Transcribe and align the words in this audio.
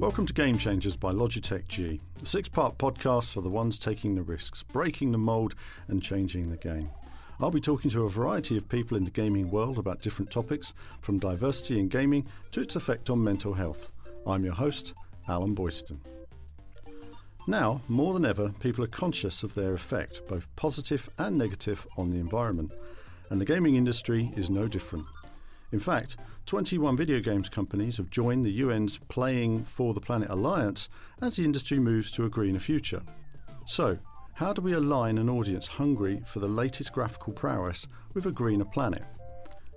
Welcome 0.00 0.26
to 0.26 0.32
Game 0.32 0.58
Changers 0.58 0.96
by 0.96 1.10
Logitech 1.10 1.66
G, 1.66 2.00
a 2.22 2.24
six 2.24 2.48
part 2.48 2.78
podcast 2.78 3.32
for 3.32 3.40
the 3.40 3.48
ones 3.48 3.80
taking 3.80 4.14
the 4.14 4.22
risks, 4.22 4.62
breaking 4.62 5.10
the 5.10 5.18
mould, 5.18 5.56
and 5.88 6.00
changing 6.00 6.50
the 6.50 6.56
game. 6.56 6.90
I'll 7.40 7.50
be 7.50 7.60
talking 7.60 7.90
to 7.90 8.04
a 8.04 8.08
variety 8.08 8.56
of 8.56 8.68
people 8.68 8.96
in 8.96 9.02
the 9.02 9.10
gaming 9.10 9.50
world 9.50 9.76
about 9.76 10.00
different 10.00 10.30
topics, 10.30 10.72
from 11.00 11.18
diversity 11.18 11.80
in 11.80 11.88
gaming 11.88 12.28
to 12.52 12.60
its 12.60 12.76
effect 12.76 13.10
on 13.10 13.24
mental 13.24 13.54
health. 13.54 13.90
I'm 14.24 14.44
your 14.44 14.54
host, 14.54 14.94
Alan 15.28 15.56
Boyston. 15.56 15.98
Now, 17.48 17.80
more 17.88 18.14
than 18.14 18.24
ever, 18.24 18.50
people 18.60 18.84
are 18.84 18.88
conscious 18.88 19.42
of 19.42 19.56
their 19.56 19.74
effect, 19.74 20.22
both 20.28 20.54
positive 20.54 21.10
and 21.18 21.36
negative, 21.36 21.88
on 21.96 22.10
the 22.12 22.20
environment, 22.20 22.70
and 23.30 23.40
the 23.40 23.44
gaming 23.44 23.74
industry 23.74 24.32
is 24.36 24.48
no 24.48 24.68
different. 24.68 25.06
In 25.70 25.78
fact, 25.78 26.16
21 26.46 26.96
video 26.96 27.20
games 27.20 27.48
companies 27.48 27.98
have 27.98 28.08
joined 28.08 28.44
the 28.44 28.62
UN's 28.62 28.96
Playing 29.08 29.64
for 29.64 29.92
the 29.92 30.00
Planet 30.00 30.30
Alliance 30.30 30.88
as 31.20 31.36
the 31.36 31.44
industry 31.44 31.78
moves 31.78 32.10
to 32.12 32.24
a 32.24 32.30
greener 32.30 32.58
future. 32.58 33.02
So, 33.66 33.98
how 34.34 34.54
do 34.54 34.62
we 34.62 34.72
align 34.72 35.18
an 35.18 35.28
audience 35.28 35.66
hungry 35.66 36.22
for 36.24 36.38
the 36.38 36.48
latest 36.48 36.92
graphical 36.92 37.34
prowess 37.34 37.86
with 38.14 38.24
a 38.24 38.32
greener 38.32 38.64
planet? 38.64 39.04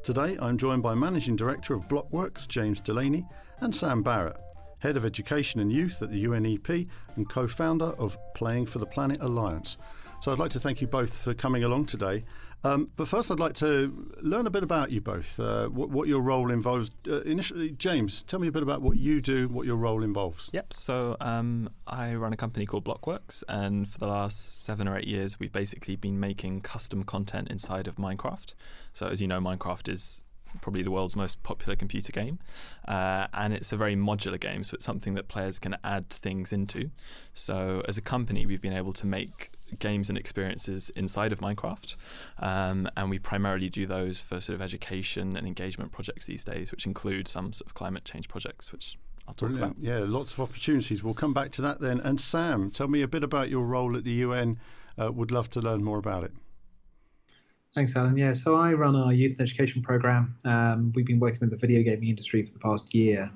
Today, 0.01 0.38
I'm 0.41 0.57
joined 0.57 0.81
by 0.81 0.95
Managing 0.95 1.35
Director 1.35 1.73
of 1.73 1.88
Blockworks, 1.89 2.48
James 2.48 2.79
Delaney, 2.79 3.26
and 3.59 3.76
Sam 3.76 4.01
Barrett, 4.01 4.37
Head 4.79 4.95
of 4.95 5.03
Education 5.03 5.59
and 5.59 5.71
Youth 5.71 6.01
at 6.01 6.09
the 6.09 6.23
UNEP 6.23 6.87
and 7.15 7.29
co 7.29 7.48
founder 7.48 7.93
of 7.99 8.17
Playing 8.34 8.65
for 8.65 8.79
the 8.79 8.85
Planet 8.85 9.21
Alliance. 9.21 9.77
So 10.21 10.31
I'd 10.31 10.39
like 10.39 10.51
to 10.51 10.59
thank 10.59 10.81
you 10.81 10.87
both 10.87 11.17
for 11.17 11.34
coming 11.34 11.63
along 11.63 11.87
today. 11.87 12.23
Um, 12.63 12.88
but 12.95 13.07
first, 13.07 13.31
I'd 13.31 13.39
like 13.39 13.53
to 13.55 14.13
learn 14.21 14.45
a 14.45 14.49
bit 14.49 14.63
about 14.63 14.91
you 14.91 15.01
both, 15.01 15.39
uh, 15.39 15.67
what, 15.67 15.89
what, 15.89 16.07
your 16.07 16.21
role 16.21 16.51
involves. 16.51 16.91
Uh, 17.07 17.21
initially, 17.21 17.71
James, 17.71 18.21
tell 18.23 18.39
me 18.39 18.47
a 18.47 18.51
bit 18.51 18.61
about 18.61 18.81
what 18.81 18.97
you 18.97 19.21
do, 19.21 19.47
what 19.47 19.65
your 19.65 19.77
role 19.77 20.03
involves. 20.03 20.49
Yep. 20.53 20.73
So 20.73 21.17
um, 21.20 21.70
I 21.87 22.13
run 22.13 22.34
a 22.34 22.37
company 22.37 22.65
called 22.65 22.85
Blockworks, 22.85 23.43
and 23.49 23.89
for 23.89 23.98
the 23.98 24.07
last 24.07 24.63
seven 24.63 24.87
or 24.87 24.98
eight 24.98 25.07
years, 25.07 25.39
we've 25.39 25.51
basically 25.51 25.95
been 25.95 26.20
making 26.20 26.62
custom 26.62 27.04
content 27.04 27.49
inside 27.49 27.87
of 27.87 27.95
Minecraft. 27.95 28.54
So 28.93 29.07
as 29.07 29.21
you 29.21 29.27
know, 29.27 29.39
Minecraft 29.39 29.91
is 29.91 30.23
probably 30.59 30.84
the 30.84 30.91
world's 30.91 31.15
most 31.15 31.41
popular 31.43 31.76
computer 31.76 32.12
game. 32.12 32.39
Uh, 32.87 33.27
and 33.34 33.54
it's 33.54 33.71
a 33.71 33.77
very 33.77 33.95
modular 33.95 34.39
game, 34.39 34.63
so 34.63 34.76
it's 34.76 34.85
something 34.85 35.13
that 35.13 35.27
players 35.27 35.59
can 35.59 35.77
add 35.84 36.09
things 36.09 36.51
into. 36.51 36.91
So, 37.34 37.82
as 37.87 37.98
a 37.98 38.01
company, 38.01 38.45
we've 38.45 38.62
been 38.62 38.73
able 38.73 38.93
to 38.93 39.05
make 39.05 39.51
games 39.79 40.09
and 40.09 40.17
experiences 40.17 40.89
inside 40.95 41.31
of 41.31 41.39
Minecraft. 41.39 41.95
Um, 42.39 42.89
and 42.95 43.09
we 43.09 43.19
primarily 43.19 43.69
do 43.69 43.85
those 43.85 44.21
for 44.21 44.39
sort 44.39 44.55
of 44.55 44.61
education 44.61 45.35
and 45.35 45.47
engagement 45.47 45.91
projects 45.91 46.25
these 46.25 46.43
days, 46.43 46.71
which 46.71 46.85
include 46.85 47.27
some 47.27 47.53
sort 47.53 47.67
of 47.67 47.73
climate 47.73 48.05
change 48.05 48.27
projects, 48.29 48.71
which 48.71 48.97
I'll 49.27 49.33
talk 49.33 49.49
Brilliant. 49.49 49.77
about. 49.77 49.83
Yeah, 49.83 50.05
lots 50.05 50.33
of 50.33 50.41
opportunities. 50.41 51.03
We'll 51.03 51.13
come 51.13 51.33
back 51.33 51.51
to 51.51 51.61
that 51.61 51.79
then. 51.79 51.99
And 51.99 52.19
Sam, 52.19 52.71
tell 52.71 52.87
me 52.87 53.01
a 53.01 53.07
bit 53.07 53.23
about 53.23 53.49
your 53.49 53.65
role 53.65 53.95
at 53.95 54.03
the 54.03 54.11
UN. 54.11 54.59
Uh, 55.01 55.11
would 55.11 55.31
love 55.31 55.49
to 55.51 55.61
learn 55.61 55.83
more 55.83 55.97
about 55.97 56.23
it. 56.23 56.31
Thanks, 57.73 57.95
Alan. 57.95 58.17
Yeah, 58.17 58.33
so 58.33 58.57
I 58.57 58.73
run 58.73 58.97
our 58.97 59.13
youth 59.13 59.39
and 59.39 59.41
education 59.41 59.81
program. 59.81 60.35
Um, 60.43 60.91
we've 60.93 61.05
been 61.05 61.19
working 61.19 61.39
with 61.39 61.51
the 61.51 61.55
video 61.55 61.81
gaming 61.83 62.09
industry 62.09 62.45
for 62.45 62.51
the 62.51 62.59
past 62.59 62.93
year, 62.93 63.31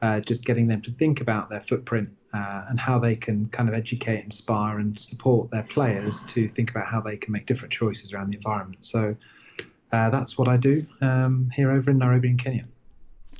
uh, 0.00 0.20
just 0.20 0.46
getting 0.46 0.66
them 0.66 0.80
to 0.82 0.90
think 0.92 1.20
about 1.20 1.50
their 1.50 1.60
footprint 1.60 2.08
uh, 2.34 2.64
and 2.68 2.80
how 2.80 2.98
they 2.98 3.14
can 3.14 3.48
kind 3.48 3.68
of 3.68 3.74
educate, 3.74 4.24
inspire, 4.24 4.78
and 4.78 4.98
support 4.98 5.50
their 5.50 5.62
players 5.62 6.24
to 6.24 6.48
think 6.48 6.70
about 6.70 6.86
how 6.86 7.00
they 7.00 7.16
can 7.16 7.32
make 7.32 7.46
different 7.46 7.72
choices 7.72 8.12
around 8.12 8.30
the 8.30 8.36
environment. 8.36 8.84
So 8.84 9.16
uh, 9.92 10.10
that's 10.10 10.36
what 10.36 10.48
I 10.48 10.56
do 10.56 10.84
um, 11.00 11.50
here 11.54 11.70
over 11.70 11.90
in 11.90 11.98
Nairobi 11.98 12.28
in 12.30 12.36
Kenya. 12.36 12.64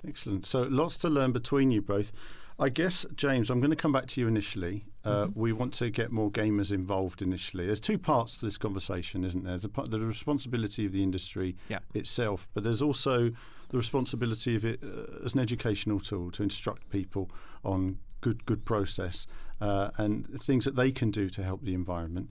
Excellent. 0.07 0.47
So 0.47 0.63
lots 0.63 0.97
to 0.99 1.09
learn 1.09 1.33
between 1.33 1.71
you 1.71 1.83
both. 1.83 2.13
I 2.57 2.69
guess, 2.69 3.05
James, 3.17 3.51
I'm 3.51 3.59
going 3.59 3.71
to 3.71 3.77
come 3.77 3.91
back 3.91 4.07
to 4.07 4.21
you 4.21 4.29
initially. 4.29 4.85
Uh, 5.05 5.25
mm-hmm. 5.25 5.41
We 5.41 5.53
want 5.53 5.75
to 5.75 5.91
get 5.91 6.13
more 6.13 6.31
gamers 6.31 6.71
involved 6.71 7.21
initially. 7.21 7.67
There's 7.67 7.81
two 7.81 7.99
parts 7.99 8.39
to 8.39 8.45
this 8.45 8.57
conversation, 8.57 9.25
isn't 9.25 9.43
there? 9.43 9.59
There's 9.59 9.67
part, 9.67 9.91
the 9.91 9.99
responsibility 9.99 10.87
of 10.87 10.93
the 10.93 11.03
industry 11.03 11.57
yeah. 11.69 11.81
itself, 11.95 12.49
but 12.55 12.63
there's 12.63 12.81
also 12.81 13.33
the 13.71 13.77
responsibility 13.77 14.55
of 14.55 14.65
it 14.65 14.81
uh, 14.85 15.25
as 15.25 15.35
an 15.35 15.41
educational 15.41 15.99
tool 15.99 16.31
to 16.31 16.45
instruct 16.45 16.89
people 16.91 17.29
on 17.65 17.99
good 18.27 18.41
good 18.47 18.65
process 18.65 19.27
uh, 19.61 19.91
and 20.03 20.41
things 20.41 20.65
that 20.65 20.77
they 20.77 20.91
can 20.91 21.11
do 21.11 21.29
to 21.37 21.43
help 21.43 21.61
the 21.63 21.75
environment. 21.75 22.31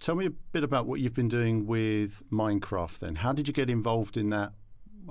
Tell 0.00 0.16
me 0.20 0.26
a 0.26 0.34
bit 0.54 0.64
about 0.64 0.86
what 0.86 1.00
you've 1.00 1.18
been 1.22 1.28
doing 1.28 1.66
with 1.66 2.22
Minecraft. 2.30 2.98
Then, 2.98 3.14
how 3.16 3.32
did 3.32 3.44
you 3.48 3.54
get 3.54 3.68
involved 3.70 4.16
in 4.16 4.30
that? 4.30 4.52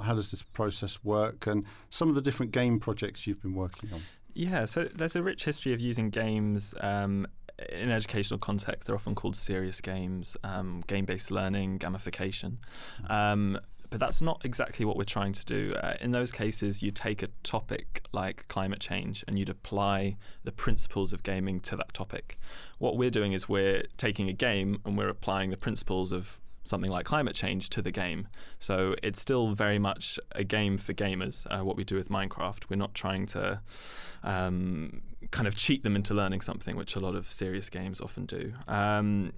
How 0.07 0.13
does 0.13 0.29
this 0.31 0.43
process 0.43 1.03
work, 1.03 1.47
and 1.47 1.65
some 1.89 2.09
of 2.09 2.15
the 2.15 2.21
different 2.21 2.51
game 2.51 2.79
projects 2.79 3.25
you've 3.25 3.41
been 3.41 3.55
working 3.55 3.89
on? 3.93 4.01
Yeah, 4.33 4.65
so 4.65 4.83
there's 4.83 5.15
a 5.15 5.23
rich 5.23 5.45
history 5.45 5.73
of 5.73 5.79
using 5.79 6.09
games 6.09 6.75
um, 6.81 7.25
in 7.71 7.89
educational 7.89 8.39
context. 8.39 8.87
They're 8.87 8.95
often 8.95 9.15
called 9.15 9.35
serious 9.35 9.79
games, 9.81 10.35
um, 10.43 10.83
game-based 10.87 11.31
learning, 11.31 11.79
gamification. 11.79 12.57
Mm-hmm. 12.57 13.11
Um, 13.11 13.59
but 13.95 14.05
that's 14.05 14.19
not 14.19 14.41
exactly 14.43 14.83
what 14.85 14.97
we're 14.97 15.05
trying 15.05 15.31
to 15.31 15.45
do. 15.45 15.73
Uh, 15.81 15.93
in 16.01 16.11
those 16.11 16.29
cases, 16.29 16.81
you 16.81 16.91
take 16.91 17.23
a 17.23 17.29
topic 17.43 18.05
like 18.11 18.45
climate 18.49 18.81
change 18.81 19.23
and 19.25 19.39
you'd 19.39 19.47
apply 19.47 20.17
the 20.43 20.51
principles 20.51 21.13
of 21.13 21.23
gaming 21.23 21.61
to 21.61 21.77
that 21.77 21.93
topic. 21.93 22.37
What 22.77 22.97
we're 22.97 23.09
doing 23.09 23.31
is 23.31 23.47
we're 23.47 23.83
taking 23.95 24.27
a 24.27 24.33
game 24.33 24.81
and 24.83 24.97
we're 24.97 25.07
applying 25.07 25.49
the 25.49 25.55
principles 25.55 26.11
of 26.11 26.41
something 26.65 26.91
like 26.91 27.05
climate 27.05 27.35
change 27.35 27.69
to 27.69 27.81
the 27.81 27.89
game. 27.89 28.27
So 28.59 28.95
it's 29.01 29.21
still 29.21 29.53
very 29.53 29.79
much 29.79 30.19
a 30.33 30.43
game 30.43 30.77
for 30.77 30.93
gamers, 30.93 31.47
uh, 31.49 31.63
what 31.63 31.77
we 31.77 31.85
do 31.85 31.95
with 31.95 32.09
Minecraft. 32.09 32.69
We're 32.69 32.75
not 32.75 32.95
trying 32.95 33.27
to 33.27 33.61
um, 34.23 35.03
kind 35.31 35.47
of 35.47 35.55
cheat 35.55 35.83
them 35.83 35.95
into 35.95 36.13
learning 36.13 36.41
something, 36.41 36.75
which 36.75 36.97
a 36.97 36.99
lot 36.99 37.15
of 37.15 37.25
serious 37.27 37.69
games 37.69 38.01
often 38.01 38.25
do. 38.25 38.55
Um, 38.67 39.31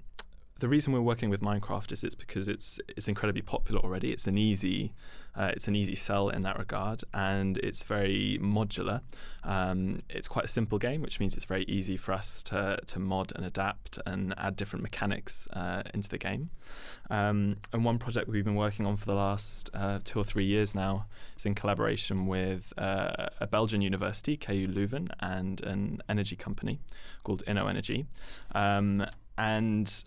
the 0.58 0.68
reason 0.68 0.92
we're 0.92 1.00
working 1.00 1.30
with 1.30 1.40
Minecraft 1.40 1.92
is 1.92 2.02
it's 2.02 2.14
because 2.14 2.48
it's 2.48 2.80
it's 2.88 3.08
incredibly 3.08 3.42
popular 3.42 3.80
already. 3.80 4.12
It's 4.12 4.26
an 4.26 4.36
easy 4.36 4.92
uh, 5.36 5.52
it's 5.54 5.68
an 5.68 5.76
easy 5.76 5.94
sell 5.94 6.30
in 6.30 6.42
that 6.42 6.58
regard, 6.58 7.04
and 7.14 7.58
it's 7.58 7.84
very 7.84 8.40
modular. 8.42 9.02
Um, 9.44 10.02
it's 10.08 10.26
quite 10.26 10.46
a 10.46 10.48
simple 10.48 10.78
game, 10.78 11.00
which 11.00 11.20
means 11.20 11.36
it's 11.36 11.44
very 11.44 11.64
easy 11.64 11.96
for 11.96 12.12
us 12.12 12.42
to 12.44 12.78
to 12.86 12.98
mod 12.98 13.32
and 13.36 13.44
adapt 13.44 14.00
and 14.04 14.34
add 14.36 14.56
different 14.56 14.82
mechanics 14.82 15.46
uh, 15.52 15.82
into 15.94 16.08
the 16.08 16.18
game. 16.18 16.50
Um, 17.08 17.58
and 17.72 17.84
one 17.84 17.98
project 17.98 18.28
we've 18.28 18.44
been 18.44 18.56
working 18.56 18.84
on 18.84 18.96
for 18.96 19.06
the 19.06 19.14
last 19.14 19.70
uh, 19.74 20.00
two 20.04 20.18
or 20.18 20.24
three 20.24 20.44
years 20.44 20.74
now 20.74 21.06
is 21.36 21.46
in 21.46 21.54
collaboration 21.54 22.26
with 22.26 22.72
uh, 22.76 23.28
a 23.40 23.46
Belgian 23.46 23.80
university, 23.80 24.36
KU 24.36 24.66
Leuven, 24.66 25.08
and 25.20 25.60
an 25.60 26.02
energy 26.08 26.34
company 26.34 26.80
called 27.22 27.44
InnoEnergy. 27.46 28.06
Um, 28.56 29.06
and 29.38 30.02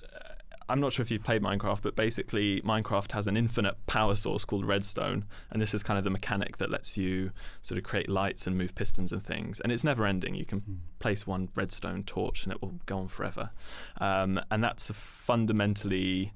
I'm 0.71 0.79
not 0.79 0.93
sure 0.93 1.03
if 1.03 1.11
you've 1.11 1.23
played 1.23 1.41
Minecraft, 1.41 1.81
but 1.81 1.97
basically, 1.97 2.61
Minecraft 2.61 3.11
has 3.11 3.27
an 3.27 3.35
infinite 3.35 3.75
power 3.87 4.15
source 4.15 4.45
called 4.45 4.65
redstone, 4.65 5.25
and 5.51 5.61
this 5.61 5.73
is 5.73 5.83
kind 5.83 5.97
of 5.97 6.05
the 6.05 6.09
mechanic 6.09 6.57
that 6.57 6.71
lets 6.71 6.95
you 6.95 7.31
sort 7.61 7.77
of 7.77 7.83
create 7.83 8.07
lights 8.09 8.47
and 8.47 8.57
move 8.57 8.73
pistons 8.73 9.11
and 9.11 9.21
things. 9.21 9.59
And 9.59 9.71
it's 9.71 9.83
never 9.83 10.07
ending. 10.07 10.33
You 10.33 10.45
can 10.45 10.61
mm. 10.61 10.77
place 10.99 11.27
one 11.27 11.49
redstone 11.55 12.03
torch, 12.03 12.45
and 12.45 12.53
it 12.53 12.61
will 12.61 12.75
go 12.85 12.99
on 12.99 13.09
forever. 13.09 13.51
Um, 13.99 14.39
and 14.49 14.63
that's 14.63 14.89
a 14.89 14.93
fundamentally 14.93 16.31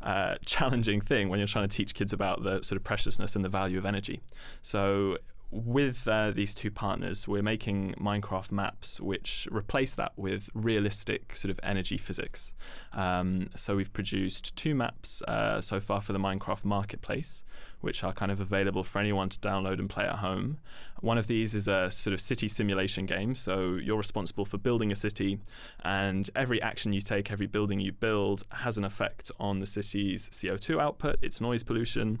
uh, 0.00 0.36
challenging 0.44 1.00
thing 1.00 1.28
when 1.28 1.40
you're 1.40 1.48
trying 1.48 1.68
to 1.68 1.76
teach 1.76 1.92
kids 1.92 2.12
about 2.12 2.44
the 2.44 2.62
sort 2.62 2.76
of 2.76 2.84
preciousness 2.84 3.34
and 3.34 3.44
the 3.44 3.48
value 3.48 3.76
of 3.76 3.84
energy. 3.84 4.20
So 4.62 5.18
with 5.50 6.06
uh, 6.06 6.30
these 6.30 6.54
two 6.54 6.70
partners, 6.70 7.26
we're 7.26 7.42
making 7.42 7.94
Minecraft 8.00 8.52
maps 8.52 9.00
which 9.00 9.48
replace 9.50 9.94
that 9.94 10.12
with 10.16 10.48
realistic 10.54 11.34
sort 11.34 11.50
of 11.50 11.58
energy 11.62 11.96
physics. 11.96 12.54
Um, 12.92 13.50
so 13.56 13.76
we've 13.76 13.92
produced 13.92 14.54
two 14.54 14.74
maps 14.76 15.22
uh, 15.22 15.60
so 15.60 15.80
far 15.80 16.00
for 16.00 16.12
the 16.12 16.20
Minecraft 16.20 16.64
marketplace, 16.64 17.42
which 17.80 18.04
are 18.04 18.12
kind 18.12 18.30
of 18.30 18.40
available 18.40 18.84
for 18.84 19.00
anyone 19.00 19.28
to 19.28 19.38
download 19.40 19.80
and 19.80 19.90
play 19.90 20.04
at 20.04 20.16
home. 20.16 20.58
One 21.00 21.18
of 21.18 21.26
these 21.26 21.54
is 21.54 21.66
a 21.66 21.90
sort 21.90 22.14
of 22.14 22.20
city 22.20 22.46
simulation 22.46 23.06
game. 23.06 23.34
So 23.34 23.74
you're 23.74 23.98
responsible 23.98 24.44
for 24.44 24.58
building 24.58 24.92
a 24.92 24.94
city, 24.94 25.40
and 25.82 26.30
every 26.36 26.62
action 26.62 26.92
you 26.92 27.00
take, 27.00 27.32
every 27.32 27.46
building 27.46 27.80
you 27.80 27.90
build, 27.90 28.44
has 28.50 28.78
an 28.78 28.84
effect 28.84 29.32
on 29.40 29.58
the 29.58 29.66
city's 29.66 30.28
CO2 30.30 30.80
output, 30.80 31.16
its 31.22 31.40
noise 31.40 31.64
pollution 31.64 32.20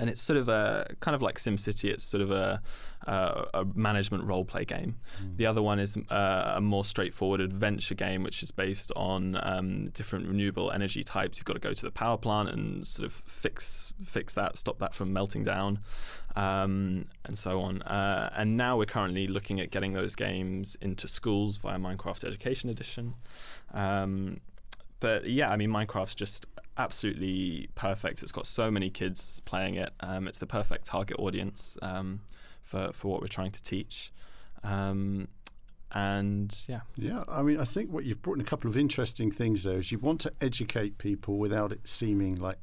and 0.00 0.08
it's 0.08 0.22
sort 0.22 0.36
of 0.36 0.48
a 0.48 0.94
kind 1.00 1.14
of 1.14 1.22
like 1.22 1.38
SimCity. 1.38 1.90
It's 1.90 2.04
sort 2.04 2.22
of 2.22 2.30
a, 2.30 2.60
a, 3.06 3.46
a 3.54 3.64
management 3.74 4.24
role 4.24 4.44
play 4.44 4.64
game. 4.64 4.96
Mm. 5.22 5.36
The 5.36 5.46
other 5.46 5.62
one 5.62 5.78
is 5.78 5.96
uh, 6.10 6.52
a 6.56 6.60
more 6.60 6.84
straightforward 6.84 7.40
adventure 7.40 7.94
game, 7.94 8.22
which 8.22 8.42
is 8.42 8.50
based 8.50 8.92
on 8.94 9.38
um, 9.42 9.88
different 9.90 10.28
renewable 10.28 10.70
energy 10.70 11.02
types. 11.02 11.38
You've 11.38 11.46
got 11.46 11.54
to 11.54 11.58
go 11.60 11.72
to 11.72 11.82
the 11.82 11.90
power 11.90 12.16
plant 12.16 12.48
and 12.50 12.86
sort 12.86 13.06
of 13.06 13.12
fix 13.12 13.92
fix 14.04 14.34
that, 14.34 14.56
stop 14.56 14.78
that 14.78 14.94
from 14.94 15.12
melting 15.12 15.42
down, 15.42 15.80
um, 16.36 17.06
and 17.24 17.36
so 17.36 17.60
on. 17.60 17.82
Uh, 17.82 18.30
and 18.36 18.56
now 18.56 18.76
we're 18.76 18.86
currently 18.86 19.26
looking 19.26 19.60
at 19.60 19.70
getting 19.70 19.94
those 19.94 20.14
games 20.14 20.76
into 20.80 21.08
schools 21.08 21.58
via 21.58 21.78
Minecraft 21.78 22.24
Education 22.24 22.70
Edition. 22.70 23.14
Um, 23.74 24.40
but 25.00 25.28
yeah, 25.28 25.50
I 25.50 25.56
mean, 25.56 25.70
Minecraft's 25.70 26.14
just 26.14 26.46
absolutely 26.76 27.68
perfect. 27.74 28.22
It's 28.22 28.32
got 28.32 28.46
so 28.46 28.70
many 28.70 28.90
kids 28.90 29.40
playing 29.44 29.74
it. 29.74 29.90
Um, 30.00 30.28
it's 30.28 30.38
the 30.38 30.46
perfect 30.46 30.86
target 30.86 31.18
audience 31.18 31.76
um, 31.82 32.20
for 32.62 32.92
for 32.92 33.08
what 33.08 33.20
we're 33.20 33.28
trying 33.28 33.52
to 33.52 33.62
teach. 33.62 34.12
Um, 34.64 35.28
and 35.92 36.56
yeah. 36.68 36.80
Yeah, 36.96 37.24
I 37.28 37.42
mean, 37.42 37.58
I 37.58 37.64
think 37.64 37.90
what 37.90 38.04
you've 38.04 38.20
brought 38.20 38.36
in 38.36 38.40
a 38.42 38.44
couple 38.44 38.68
of 38.68 38.76
interesting 38.76 39.30
things 39.30 39.62
there 39.62 39.78
is 39.78 39.90
you 39.90 39.98
want 39.98 40.20
to 40.22 40.32
educate 40.40 40.98
people 40.98 41.38
without 41.38 41.72
it 41.72 41.80
seeming 41.84 42.36
like 42.36 42.58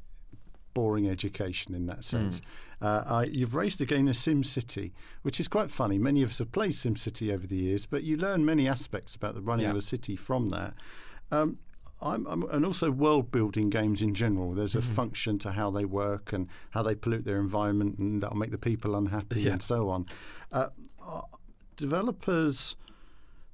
boring 0.74 1.08
education 1.08 1.74
in 1.74 1.86
that 1.86 2.04
sense. 2.04 2.40
Mm. 2.82 2.86
Uh, 2.86 3.04
I, 3.06 3.24
you've 3.24 3.54
raised 3.54 3.78
the 3.78 3.86
game 3.86 4.06
of 4.08 4.14
SimCity, 4.14 4.92
which 5.22 5.40
is 5.40 5.48
quite 5.48 5.70
funny. 5.70 5.98
Many 5.98 6.22
of 6.22 6.30
us 6.30 6.38
have 6.38 6.52
played 6.52 6.72
SimCity 6.72 7.32
over 7.32 7.46
the 7.46 7.56
years, 7.56 7.86
but 7.86 8.02
you 8.02 8.16
learn 8.16 8.44
many 8.44 8.68
aspects 8.68 9.14
about 9.14 9.34
the 9.34 9.40
running 9.40 9.64
yeah. 9.64 9.70
of 9.70 9.76
a 9.76 9.82
city 9.82 10.16
from 10.16 10.50
that. 10.50 10.74
Um, 11.32 11.58
I'm, 12.00 12.26
I'm, 12.26 12.42
and 12.50 12.64
also 12.66 12.90
world 12.90 13.30
building 13.30 13.70
games 13.70 14.02
in 14.02 14.14
general. 14.14 14.54
There's 14.54 14.74
a 14.74 14.78
mm-hmm. 14.78 14.94
function 14.94 15.38
to 15.40 15.52
how 15.52 15.70
they 15.70 15.84
work 15.84 16.32
and 16.32 16.48
how 16.70 16.82
they 16.82 16.94
pollute 16.94 17.24
their 17.24 17.38
environment, 17.38 17.98
and 17.98 18.22
that'll 18.22 18.36
make 18.36 18.50
the 18.50 18.58
people 18.58 18.94
unhappy 18.94 19.42
yeah. 19.42 19.52
and 19.52 19.62
so 19.62 19.88
on. 19.88 20.06
Uh, 20.52 20.68
uh, 21.04 21.22
developers 21.76 22.76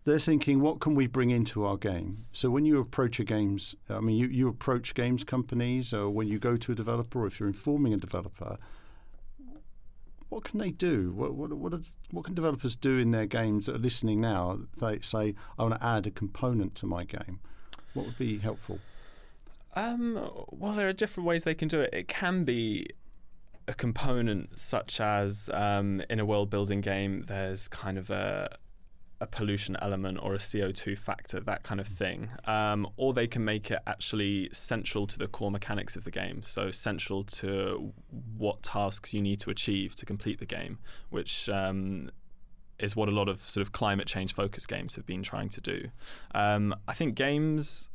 they're 0.04 0.18
thinking, 0.18 0.60
what 0.60 0.80
can 0.80 0.94
we 0.94 1.06
bring 1.06 1.30
into 1.30 1.64
our 1.64 1.76
game? 1.76 2.24
So 2.32 2.50
when 2.50 2.64
you 2.64 2.80
approach 2.80 3.20
a 3.20 3.24
games, 3.24 3.76
I 3.88 4.00
mean, 4.00 4.16
you, 4.16 4.26
you 4.26 4.48
approach 4.48 4.94
games 4.94 5.22
companies, 5.22 5.92
or 5.92 6.10
when 6.10 6.26
you 6.26 6.38
go 6.38 6.56
to 6.56 6.72
a 6.72 6.74
developer, 6.74 7.20
or 7.20 7.26
if 7.26 7.38
you're 7.38 7.48
informing 7.48 7.94
a 7.94 7.96
developer, 7.96 8.58
what 10.28 10.44
can 10.44 10.58
they 10.58 10.70
do? 10.70 11.12
What 11.12 11.34
what 11.34 11.52
what, 11.52 11.74
are, 11.74 11.80
what 12.10 12.24
can 12.24 12.34
developers 12.34 12.74
do 12.74 12.98
in 12.98 13.10
their 13.10 13.26
games 13.26 13.66
that 13.66 13.76
are 13.76 13.78
listening 13.78 14.20
now? 14.20 14.60
They 14.78 14.98
say, 15.00 15.34
I 15.58 15.62
want 15.62 15.78
to 15.78 15.86
add 15.86 16.06
a 16.06 16.10
component 16.10 16.74
to 16.76 16.86
my 16.86 17.04
game. 17.04 17.40
What 17.94 18.06
would 18.06 18.18
be 18.18 18.38
helpful? 18.38 18.78
Um, 19.74 20.14
well, 20.50 20.72
there 20.72 20.88
are 20.88 20.92
different 20.92 21.26
ways 21.26 21.44
they 21.44 21.54
can 21.54 21.68
do 21.68 21.80
it. 21.80 21.90
It 21.92 22.08
can 22.08 22.44
be 22.44 22.88
a 23.68 23.74
component 23.74 24.58
such 24.58 25.00
as 25.00 25.48
um, 25.52 26.02
in 26.10 26.20
a 26.20 26.24
world 26.24 26.50
building 26.50 26.80
game, 26.80 27.24
there's 27.26 27.68
kind 27.68 27.98
of 27.98 28.10
a 28.10 28.56
a 29.20 29.26
pollution 29.26 29.76
element 29.80 30.18
or 30.20 30.34
a 30.34 30.38
CO2 30.38 30.98
factor, 30.98 31.38
that 31.38 31.62
kind 31.62 31.80
of 31.80 31.86
thing. 31.86 32.28
Um, 32.44 32.88
or 32.96 33.14
they 33.14 33.28
can 33.28 33.44
make 33.44 33.70
it 33.70 33.78
actually 33.86 34.48
central 34.52 35.06
to 35.06 35.16
the 35.16 35.28
core 35.28 35.52
mechanics 35.52 35.94
of 35.94 36.02
the 36.02 36.10
game, 36.10 36.42
so 36.42 36.72
central 36.72 37.22
to 37.24 37.92
what 38.36 38.64
tasks 38.64 39.14
you 39.14 39.22
need 39.22 39.38
to 39.38 39.50
achieve 39.50 39.94
to 39.94 40.04
complete 40.06 40.40
the 40.40 40.44
game, 40.44 40.80
which 41.10 41.48
um, 41.48 42.10
is 42.82 42.96
what 42.96 43.08
a 43.08 43.12
lot 43.12 43.28
of 43.28 43.40
sort 43.40 43.62
of 43.62 43.72
climate 43.72 44.06
change 44.06 44.34
focused 44.34 44.68
games 44.68 44.96
have 44.96 45.06
been 45.06 45.22
trying 45.22 45.48
to 45.50 45.60
do. 45.60 45.88
Um, 46.34 46.74
I 46.88 46.94
think 46.94 47.14
games 47.14 47.88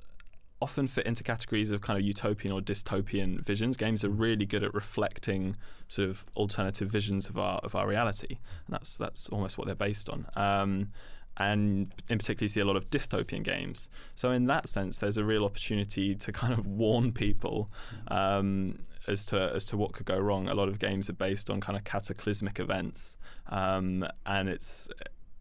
often 0.60 0.88
fit 0.88 1.06
into 1.06 1.24
categories 1.24 1.72
of 1.72 1.82
kind 1.82 2.00
of 2.00 2.06
utopian 2.06 2.52
or 2.54 2.62
dystopian 2.62 3.40
visions. 3.40 3.78
Games 3.78 4.04
are 4.04 4.10
really 4.10 4.46
good 4.46 4.64
at 4.64 4.74
reflecting 4.74 5.56
sort 5.88 6.10
of 6.10 6.26
alternative 6.36 6.90
visions 6.90 7.30
of 7.30 7.38
our 7.38 7.60
of 7.60 7.76
our 7.76 7.88
reality, 7.88 8.40
and 8.66 8.74
that's 8.74 8.98
that's 8.98 9.30
almost 9.30 9.58
what 9.58 9.68
they're 9.68 9.76
based 9.76 10.10
on. 10.10 10.28
Um, 10.36 10.92
and 11.38 11.92
in 12.10 12.18
particular 12.18 12.46
you 12.46 12.50
see 12.50 12.60
a 12.60 12.66
lot 12.66 12.76
of 12.76 12.90
dystopian 12.90 13.44
games. 13.44 13.90
So 14.16 14.32
in 14.32 14.48
that 14.48 14.68
sense, 14.68 14.98
there's 14.98 15.18
a 15.18 15.24
real 15.24 15.46
opportunity 15.46 16.16
to 16.16 16.32
kind 16.32 16.54
of 16.54 16.66
warn 16.66 17.12
people 17.12 17.70
um, 18.10 18.80
as 19.08 19.26
to 19.26 19.52
as 19.54 19.66
to 19.66 19.78
what 19.78 19.94
could 19.94 20.06
go 20.06 20.18
wrong. 20.18 20.48
A 20.48 20.56
lot 20.56 20.68
of 20.68 20.80
games 20.80 21.10
are 21.10 21.14
based 21.14 21.50
on 21.50 21.62
kind 21.62 21.78
of 21.78 21.84
cataclysmic 21.84 22.60
events, 22.60 23.18
um, 23.48 24.06
and 24.26 24.50
it's 24.50 24.90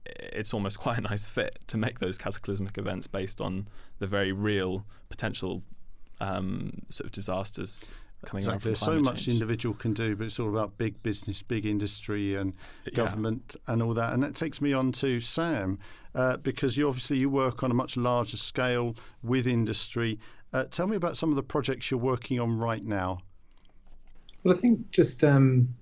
it's 0.04 0.54
almost 0.54 0.78
quite 0.86 0.98
a 0.98 1.02
nice 1.02 1.26
fit 1.26 1.58
to 1.68 1.76
make 1.76 1.98
those 1.98 2.18
cataclysmic 2.18 2.78
events 2.78 3.06
based 3.06 3.40
on 3.40 3.68
the 3.98 4.06
very 4.06 4.32
real 4.32 4.84
potential 5.08 5.62
um, 6.20 6.82
sort 6.88 7.06
of 7.06 7.12
disasters 7.12 7.92
coming 8.26 8.40
exactly. 8.40 8.70
There's 8.70 8.80
so 8.80 9.00
much 9.00 9.26
the 9.26 9.32
individual 9.32 9.74
can 9.74 9.94
do, 9.94 10.14
but 10.14 10.24
it's 10.26 10.38
all 10.38 10.50
about 10.50 10.76
big 10.76 11.02
business, 11.02 11.42
big 11.42 11.64
industry, 11.64 12.34
and 12.34 12.52
government, 12.94 13.56
yeah. 13.56 13.72
and 13.72 13.82
all 13.82 13.94
that. 13.94 14.12
And 14.12 14.22
that 14.22 14.34
takes 14.34 14.60
me 14.60 14.72
on 14.74 14.92
to 14.92 15.20
Sam, 15.20 15.78
uh, 16.14 16.36
because 16.38 16.76
you 16.76 16.88
obviously 16.88 17.16
you 17.16 17.30
work 17.30 17.62
on 17.62 17.70
a 17.70 17.74
much 17.74 17.96
larger 17.96 18.36
scale 18.36 18.94
with 19.22 19.46
industry. 19.46 20.18
Uh, 20.52 20.64
tell 20.64 20.86
me 20.86 20.96
about 20.96 21.16
some 21.16 21.30
of 21.30 21.36
the 21.36 21.42
projects 21.42 21.90
you're 21.90 22.00
working 22.00 22.38
on 22.38 22.58
right 22.58 22.84
now. 22.84 23.20
Well, 24.44 24.54
I 24.54 24.58
think 24.58 24.90
just 24.90 25.24
um, 25.24 25.74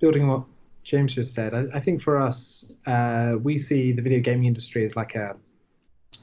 building 0.00 0.22
on 0.22 0.28
what 0.28 0.44
James 0.84 1.14
just 1.14 1.34
said, 1.34 1.54
I, 1.54 1.64
I 1.74 1.80
think 1.80 2.02
for 2.02 2.20
us, 2.20 2.72
uh, 2.86 3.36
we 3.42 3.58
see 3.58 3.92
the 3.92 4.02
video 4.02 4.20
gaming 4.20 4.44
industry 4.44 4.84
as 4.84 4.96
like 4.96 5.14
a, 5.14 5.36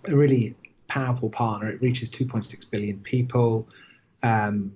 a 0.06 0.16
really 0.16 0.56
powerful 0.88 1.30
partner. 1.30 1.70
It 1.70 1.82
reaches 1.82 2.12
2.6 2.12 2.70
billion 2.70 3.00
people. 3.00 3.68
Um, 4.24 4.74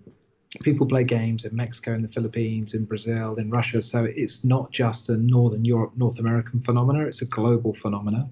people 0.62 0.86
play 0.86 1.04
games 1.04 1.46
in 1.46 1.56
Mexico, 1.56 1.94
in 1.94 2.02
the 2.02 2.08
Philippines, 2.08 2.74
in 2.74 2.86
Brazil, 2.86 3.36
in 3.36 3.50
Russia. 3.50 3.82
So 3.82 4.06
it's 4.06 4.44
not 4.46 4.72
just 4.72 5.10
a 5.10 5.18
Northern 5.18 5.66
Europe, 5.66 5.94
North 5.96 6.20
American 6.20 6.62
phenomena, 6.62 7.06
it's 7.06 7.22
a 7.22 7.26
global 7.26 7.74
phenomena. 7.74 8.30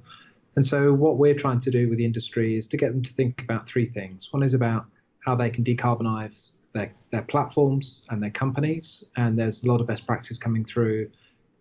And 0.56 0.66
so 0.66 0.94
what 0.94 1.18
we're 1.18 1.36
trying 1.36 1.62
to 1.62 1.72
do 1.72 1.90
with 1.90 1.98
the 1.98 2.06
industry 2.06 2.58
is 2.58 2.68
to 2.68 2.78
get 2.78 2.92
them 2.92 3.02
to 3.04 3.14
think 3.14 3.42
about 3.42 3.68
three 3.68 3.88
things. 3.88 4.28
One 4.32 4.44
is 4.44 4.54
about 4.54 4.86
how 5.22 5.36
they 5.36 5.50
can 5.50 5.64
decarbonize 5.64 6.52
their, 6.74 6.94
their 7.12 7.24
platforms 7.24 8.06
and 8.10 8.22
their 8.22 8.32
companies. 8.32 9.06
And 9.16 9.38
there's 9.40 9.64
a 9.64 9.72
lot 9.72 9.82
of 9.82 9.88
best 9.88 10.06
practice 10.06 10.38
coming 10.38 10.66
through 10.66 11.10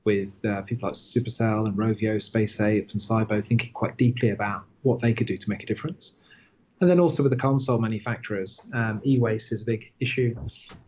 with 0.05 0.31
uh, 0.45 0.63
people 0.63 0.89
like 0.89 0.97
Supercell 0.97 1.67
and 1.67 1.77
Rovio, 1.77 2.21
Space 2.21 2.59
SpaceApe, 2.59 2.93
and 2.93 3.01
SYBO 3.01 3.45
thinking 3.45 3.73
quite 3.73 3.97
deeply 3.97 4.31
about 4.31 4.65
what 4.83 5.01
they 5.01 5.13
could 5.13 5.27
do 5.27 5.37
to 5.37 5.51
make 5.51 5.63
a 5.63 5.67
difference. 5.67 6.17
And 6.81 6.89
then 6.89 6.99
also 6.99 7.23
with 7.23 7.31
the 7.31 7.39
console 7.39 7.79
manufacturers, 7.79 8.67
um, 8.73 9.03
e-waste 9.05 9.53
is 9.53 9.63
a 9.63 9.65
big 9.67 9.93
issue, 10.01 10.35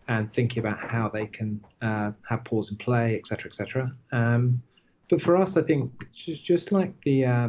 and 0.09 0.33
thinking 0.33 0.61
about 0.61 0.79
how 0.79 1.09
they 1.09 1.27
can 1.27 1.62
uh, 1.83 2.12
have 2.27 2.44
pause 2.44 2.71
and 2.71 2.79
play, 2.79 3.19
etc., 3.19 3.50
etc. 3.50 3.93
Um, 4.11 4.62
but 5.11 5.21
for 5.21 5.37
us, 5.37 5.59
I 5.59 5.62
think 5.62 5.93
just, 6.15 6.43
just 6.44 6.73
like 6.73 6.94
the 7.03 7.27
uh, 7.27 7.49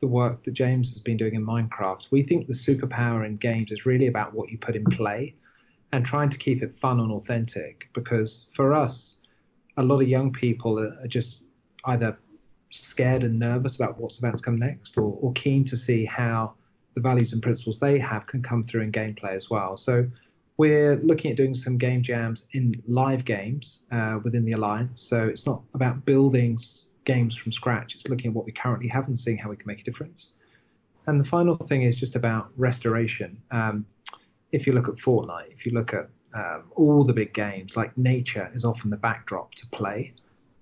the 0.00 0.06
work 0.06 0.44
that 0.44 0.52
James 0.52 0.94
has 0.94 1.02
been 1.02 1.18
doing 1.18 1.34
in 1.34 1.44
Minecraft, 1.44 2.10
we 2.10 2.22
think 2.22 2.46
the 2.46 2.54
superpower 2.54 3.26
in 3.26 3.36
games 3.36 3.70
is 3.70 3.84
really 3.84 4.06
about 4.06 4.34
what 4.34 4.50
you 4.50 4.56
put 4.56 4.76
in 4.76 4.84
play, 4.84 5.34
and 5.92 6.06
trying 6.06 6.30
to 6.30 6.38
keep 6.38 6.62
it 6.62 6.78
fun 6.80 7.00
and 7.00 7.12
authentic. 7.12 7.90
Because 7.92 8.48
for 8.54 8.72
us, 8.72 9.20
a 9.76 9.82
lot 9.82 10.00
of 10.00 10.08
young 10.08 10.32
people 10.32 10.78
are 10.78 11.06
just 11.06 11.44
either 11.84 12.18
scared 12.70 13.24
and 13.24 13.38
nervous 13.38 13.76
about 13.76 14.00
what's 14.00 14.18
about 14.18 14.38
to 14.38 14.42
come 14.42 14.56
next, 14.56 14.96
or, 14.96 15.18
or 15.20 15.32
keen 15.34 15.64
to 15.64 15.76
see 15.76 16.06
how 16.06 16.54
the 16.94 17.00
values 17.00 17.32
and 17.32 17.42
principles 17.42 17.78
they 17.78 17.98
have 17.98 18.26
can 18.26 18.42
come 18.42 18.64
through 18.64 18.82
in 18.82 18.92
gameplay 18.92 19.34
as 19.34 19.50
well. 19.50 19.76
So 19.76 20.08
we're 20.56 20.96
looking 20.96 21.30
at 21.30 21.36
doing 21.36 21.54
some 21.54 21.76
game 21.76 22.02
jams 22.02 22.48
in 22.52 22.80
live 22.86 23.24
games 23.24 23.86
uh, 23.90 24.20
within 24.22 24.44
the 24.44 24.52
alliance. 24.52 25.02
So 25.02 25.26
it's 25.26 25.46
not 25.46 25.62
about 25.74 26.04
building 26.04 26.58
games 27.04 27.36
from 27.36 27.52
scratch. 27.52 27.96
It's 27.96 28.08
looking 28.08 28.30
at 28.30 28.34
what 28.34 28.44
we 28.44 28.52
currently 28.52 28.88
have 28.88 29.08
and 29.08 29.18
seeing 29.18 29.36
how 29.36 29.50
we 29.50 29.56
can 29.56 29.66
make 29.66 29.80
a 29.80 29.84
difference. 29.84 30.34
And 31.06 31.20
the 31.20 31.24
final 31.24 31.56
thing 31.56 31.82
is 31.82 31.98
just 31.98 32.16
about 32.16 32.50
restoration. 32.56 33.40
Um, 33.50 33.84
if 34.52 34.66
you 34.66 34.72
look 34.72 34.88
at 34.88 34.94
Fortnite, 34.94 35.52
if 35.52 35.66
you 35.66 35.72
look 35.72 35.92
at 35.92 36.08
um, 36.34 36.64
all 36.76 37.04
the 37.04 37.12
big 37.12 37.34
games, 37.34 37.76
like 37.76 37.96
nature 37.98 38.50
is 38.54 38.64
often 38.64 38.90
the 38.90 38.96
backdrop 38.96 39.54
to 39.56 39.66
play. 39.68 40.14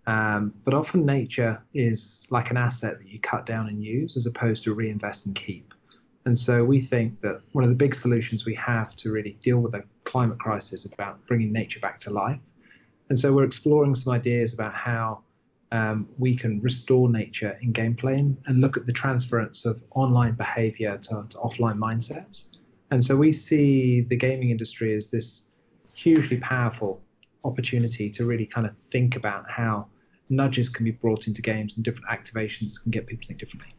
Um, 0.06 0.52
but 0.64 0.74
often 0.74 1.06
nature 1.06 1.62
is 1.74 2.26
like 2.30 2.50
an 2.50 2.56
asset 2.56 2.98
that 2.98 3.08
you 3.08 3.20
cut 3.20 3.46
down 3.46 3.68
and 3.68 3.82
use 3.84 4.16
as 4.16 4.26
opposed 4.26 4.64
to 4.64 4.74
reinvest 4.74 5.26
and 5.26 5.34
keep. 5.34 5.74
And 6.24 6.38
so 6.38 6.64
we 6.64 6.80
think 6.80 7.20
that 7.22 7.40
one 7.52 7.64
of 7.64 7.70
the 7.70 7.76
big 7.76 7.94
solutions 7.94 8.46
we 8.46 8.54
have 8.54 8.94
to 8.96 9.10
really 9.10 9.36
deal 9.42 9.58
with 9.58 9.72
the 9.72 9.82
climate 10.04 10.38
crisis 10.38 10.84
is 10.84 10.92
about 10.92 11.24
bringing 11.26 11.52
nature 11.52 11.80
back 11.80 11.98
to 12.00 12.10
life. 12.10 12.38
And 13.08 13.18
so 13.18 13.32
we're 13.32 13.44
exploring 13.44 13.94
some 13.94 14.12
ideas 14.12 14.54
about 14.54 14.74
how 14.74 15.22
um, 15.72 16.08
we 16.18 16.36
can 16.36 16.60
restore 16.60 17.08
nature 17.08 17.58
in 17.62 17.72
gameplay 17.72 18.18
and, 18.18 18.36
and, 18.46 18.60
look 18.60 18.76
at 18.76 18.84
the 18.84 18.92
transference 18.92 19.64
of 19.64 19.82
online 19.92 20.34
behavior 20.34 20.98
to, 20.98 21.26
to 21.30 21.38
offline 21.38 21.78
mindsets. 21.78 22.56
And 22.90 23.02
so 23.02 23.16
we 23.16 23.32
see 23.32 24.02
the 24.02 24.16
gaming 24.16 24.50
industry 24.50 24.94
as 24.94 25.10
this 25.10 25.48
hugely 25.94 26.36
powerful 26.36 27.00
opportunity 27.44 28.10
to 28.10 28.26
really 28.26 28.44
kind 28.44 28.66
of 28.66 28.76
think 28.76 29.16
about 29.16 29.50
how 29.50 29.86
nudges 30.28 30.68
can 30.68 30.84
be 30.84 30.90
brought 30.90 31.26
into 31.26 31.40
games 31.40 31.76
and 31.76 31.84
different 31.84 32.06
activations 32.08 32.80
can 32.80 32.90
get 32.90 33.06
people 33.06 33.22
to 33.22 33.28
think 33.28 33.40
differently. 33.40 33.74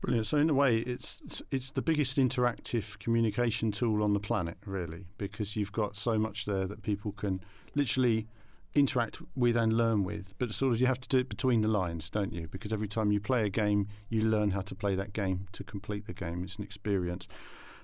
Brilliant. 0.00 0.26
So 0.28 0.38
in 0.38 0.48
a 0.48 0.54
way, 0.54 0.78
it's, 0.78 1.42
it's 1.50 1.70
the 1.70 1.82
biggest 1.82 2.18
interactive 2.18 2.98
communication 3.00 3.72
tool 3.72 4.02
on 4.02 4.12
the 4.12 4.20
planet, 4.20 4.56
really, 4.64 5.06
because 5.18 5.56
you've 5.56 5.72
got 5.72 5.96
so 5.96 6.18
much 6.18 6.44
there 6.44 6.66
that 6.66 6.82
people 6.82 7.12
can 7.12 7.40
literally 7.74 8.28
interact 8.74 9.18
with 9.34 9.56
and 9.56 9.76
learn 9.76 10.04
with. 10.04 10.34
But 10.38 10.54
sort 10.54 10.72
of 10.72 10.80
you 10.80 10.86
have 10.86 11.00
to 11.00 11.08
do 11.08 11.18
it 11.18 11.28
between 11.28 11.62
the 11.62 11.68
lines, 11.68 12.10
don't 12.10 12.32
you? 12.32 12.46
Because 12.48 12.72
every 12.72 12.86
time 12.86 13.10
you 13.10 13.20
play 13.20 13.44
a 13.44 13.48
game, 13.48 13.88
you 14.08 14.22
learn 14.22 14.50
how 14.50 14.60
to 14.60 14.74
play 14.74 14.94
that 14.94 15.12
game 15.12 15.48
to 15.52 15.64
complete 15.64 16.06
the 16.06 16.12
game. 16.12 16.44
It's 16.44 16.56
an 16.56 16.64
experience. 16.64 17.26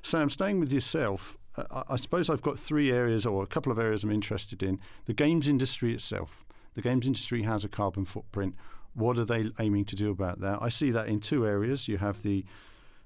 Sam, 0.02 0.28
staying 0.28 0.61
with 0.61 0.73
yourself, 0.73 1.37
uh, 1.56 1.83
I 1.88 1.97
suppose 1.97 2.30
I've 2.30 2.42
got 2.42 2.59
three 2.59 2.92
areas 2.92 3.26
or 3.26 3.42
a 3.42 3.47
couple 3.47 3.73
of 3.73 3.78
areas 3.78 4.04
I'm 4.04 4.11
interested 4.11 4.62
in. 4.62 4.78
The 5.06 5.14
games 5.14 5.49
industry 5.49 5.94
itself. 5.94 6.44
The 6.75 6.83
games 6.83 7.06
industry 7.06 7.42
has 7.42 7.64
a 7.64 7.68
carbon 7.68 8.04
footprint. 8.04 8.54
What 8.94 9.18
are 9.18 9.24
they 9.24 9.50
aiming 9.58 9.86
to 9.86 9.96
do 9.96 10.10
about 10.10 10.40
that? 10.40 10.58
I 10.62 10.68
see 10.68 10.90
that 10.92 11.08
in 11.08 11.20
two 11.20 11.46
areas. 11.46 11.88
You 11.88 11.98
have 11.98 12.22
the 12.22 12.44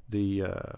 the 0.09 0.43
uh, 0.43 0.73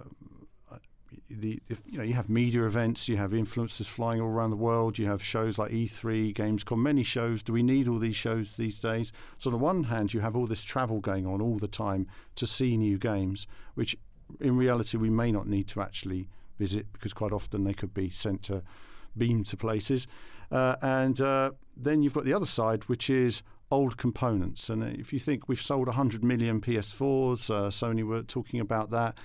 the 1.29 1.61
if, 1.69 1.83
you 1.87 1.99
know 1.99 2.05
you 2.05 2.15
have 2.15 2.29
media 2.29 2.65
events, 2.65 3.09
you 3.09 3.17
have 3.17 3.31
influencers 3.31 3.87
flying 3.87 4.21
all 4.21 4.29
around 4.29 4.51
the 4.51 4.57
world, 4.57 4.99
you 4.99 5.07
have 5.07 5.23
shows 5.23 5.59
like 5.59 5.71
E3, 5.71 6.35
Gamescom, 6.35 6.79
many 6.79 7.03
shows. 7.03 7.43
Do 7.43 7.53
we 7.53 7.63
need 7.63 7.89
all 7.89 7.99
these 7.99 8.17
shows 8.17 8.55
these 8.55 8.79
days? 8.79 9.13
So 9.39 9.51
on 9.51 9.53
the 9.53 9.59
one 9.59 9.85
hand, 9.85 10.15
you 10.15 10.21
have 10.21 10.37
all 10.37 10.47
this 10.47 10.63
travel 10.63 11.01
going 11.01 11.27
on 11.27 11.41
all 11.41 11.59
the 11.59 11.69
time 11.69 12.07
to 12.37 12.47
see 12.47 12.77
new 12.77 12.99
games, 12.99 13.47
which 13.75 13.97
in 14.41 14.57
reality 14.57 14.97
we 14.97 15.11
may 15.11 15.33
not 15.33 15.47
need 15.47 15.67
to 15.69 15.81
actually 15.81 16.29
visit 16.59 16.93
because 16.93 17.13
quite 17.13 17.33
often 17.33 17.65
they 17.65 17.75
could 17.75 17.95
be 17.95 18.11
sent 18.11 18.43
to 18.43 18.63
beam 19.17 19.45
to 19.45 19.57
places. 19.57 20.07
Uh, 20.51 20.77
and 20.83 21.21
uh, 21.21 21.51
then 21.77 22.03
you've 22.03 22.15
got 22.15 22.25
the 22.25 22.35
other 22.35 22.47
side, 22.47 22.85
which 22.85 23.09
is 23.09 23.43
old 23.71 23.97
components. 23.97 24.69
And 24.69 24.83
if 24.83 25.13
you 25.13 25.19
think 25.19 25.49
we've 25.49 25.61
sold 25.61 25.87
100 25.87 26.25
million 26.25 26.61
PS4s, 26.61 27.51
uh, 27.51 27.69
Sony 27.71 28.05
were 28.05 28.23
talking 28.23 28.61
about 28.61 28.91
that. 28.91 29.17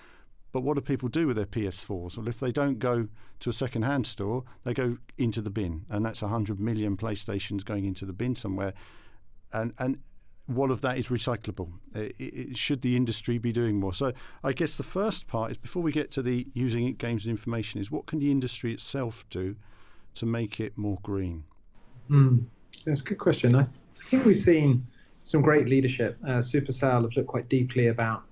But 0.51 0.61
what 0.61 0.75
do 0.75 0.81
people 0.81 1.09
do 1.09 1.27
with 1.27 1.35
their 1.35 1.45
PS4s? 1.45 2.17
Well, 2.17 2.29
if 2.29 2.39
they 2.39 2.51
don't 2.51 2.79
go 2.79 3.09
to 3.39 3.49
a 3.49 3.53
second-hand 3.53 4.05
store, 4.05 4.43
they 4.63 4.73
go 4.73 4.97
into 5.17 5.41
the 5.41 5.49
bin, 5.49 5.85
and 5.89 6.05
that's 6.05 6.21
100 6.21 6.59
million 6.61 6.95
PlayStations 6.95 7.65
going 7.65 7.83
into 7.83 8.05
the 8.05 8.13
bin 8.13 8.35
somewhere. 8.35 8.73
And 9.51 9.73
and 9.79 9.99
what 10.47 10.71
of 10.71 10.81
that 10.81 10.97
is 10.97 11.07
recyclable? 11.07 11.71
It, 11.93 12.15
it, 12.19 12.57
should 12.57 12.83
the 12.83 12.95
industry 12.95 13.37
be 13.37 13.51
doing 13.51 13.79
more? 13.79 13.93
So 13.93 14.13
I 14.43 14.53
guess 14.53 14.75
the 14.75 14.83
first 14.83 15.27
part 15.27 15.51
is 15.51 15.57
before 15.57 15.81
we 15.81 15.91
get 15.91 16.11
to 16.11 16.21
the 16.21 16.47
using 16.53 16.93
games 16.93 17.25
and 17.25 17.31
information 17.31 17.81
is 17.81 17.89
what 17.89 18.05
can 18.05 18.19
the 18.19 18.31
industry 18.31 18.71
itself 18.71 19.25
do 19.29 19.55
to 20.13 20.25
make 20.25 20.59
it 20.59 20.77
more 20.77 20.99
green? 21.01 21.45
Mm, 22.09 22.45
that's 22.85 23.01
a 23.01 23.03
good 23.03 23.17
question. 23.17 23.55
I 23.55 23.65
I 24.03 24.07
think 24.07 24.25
we've 24.25 24.37
seen 24.37 24.85
some 25.23 25.41
great 25.41 25.67
leadership. 25.67 26.17
Uh, 26.23 26.37
Supercell 26.37 27.03
have 27.03 27.15
looked 27.15 27.27
quite 27.27 27.49
deeply 27.49 27.87
about 27.87 28.23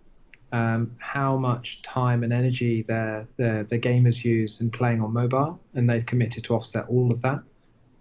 um, 0.51 0.95
how 0.99 1.35
much 1.35 1.81
time 1.81 2.23
and 2.23 2.31
energy 2.31 2.83
their, 2.83 3.27
their, 3.37 3.63
their 3.63 3.79
gamers 3.79 4.23
use 4.23 4.61
in 4.61 4.69
playing 4.69 5.01
on 5.01 5.11
mobile, 5.11 5.59
and 5.73 5.89
they've 5.89 6.05
committed 6.05 6.43
to 6.45 6.55
offset 6.55 6.87
all 6.87 7.11
of 7.11 7.21
that. 7.23 7.41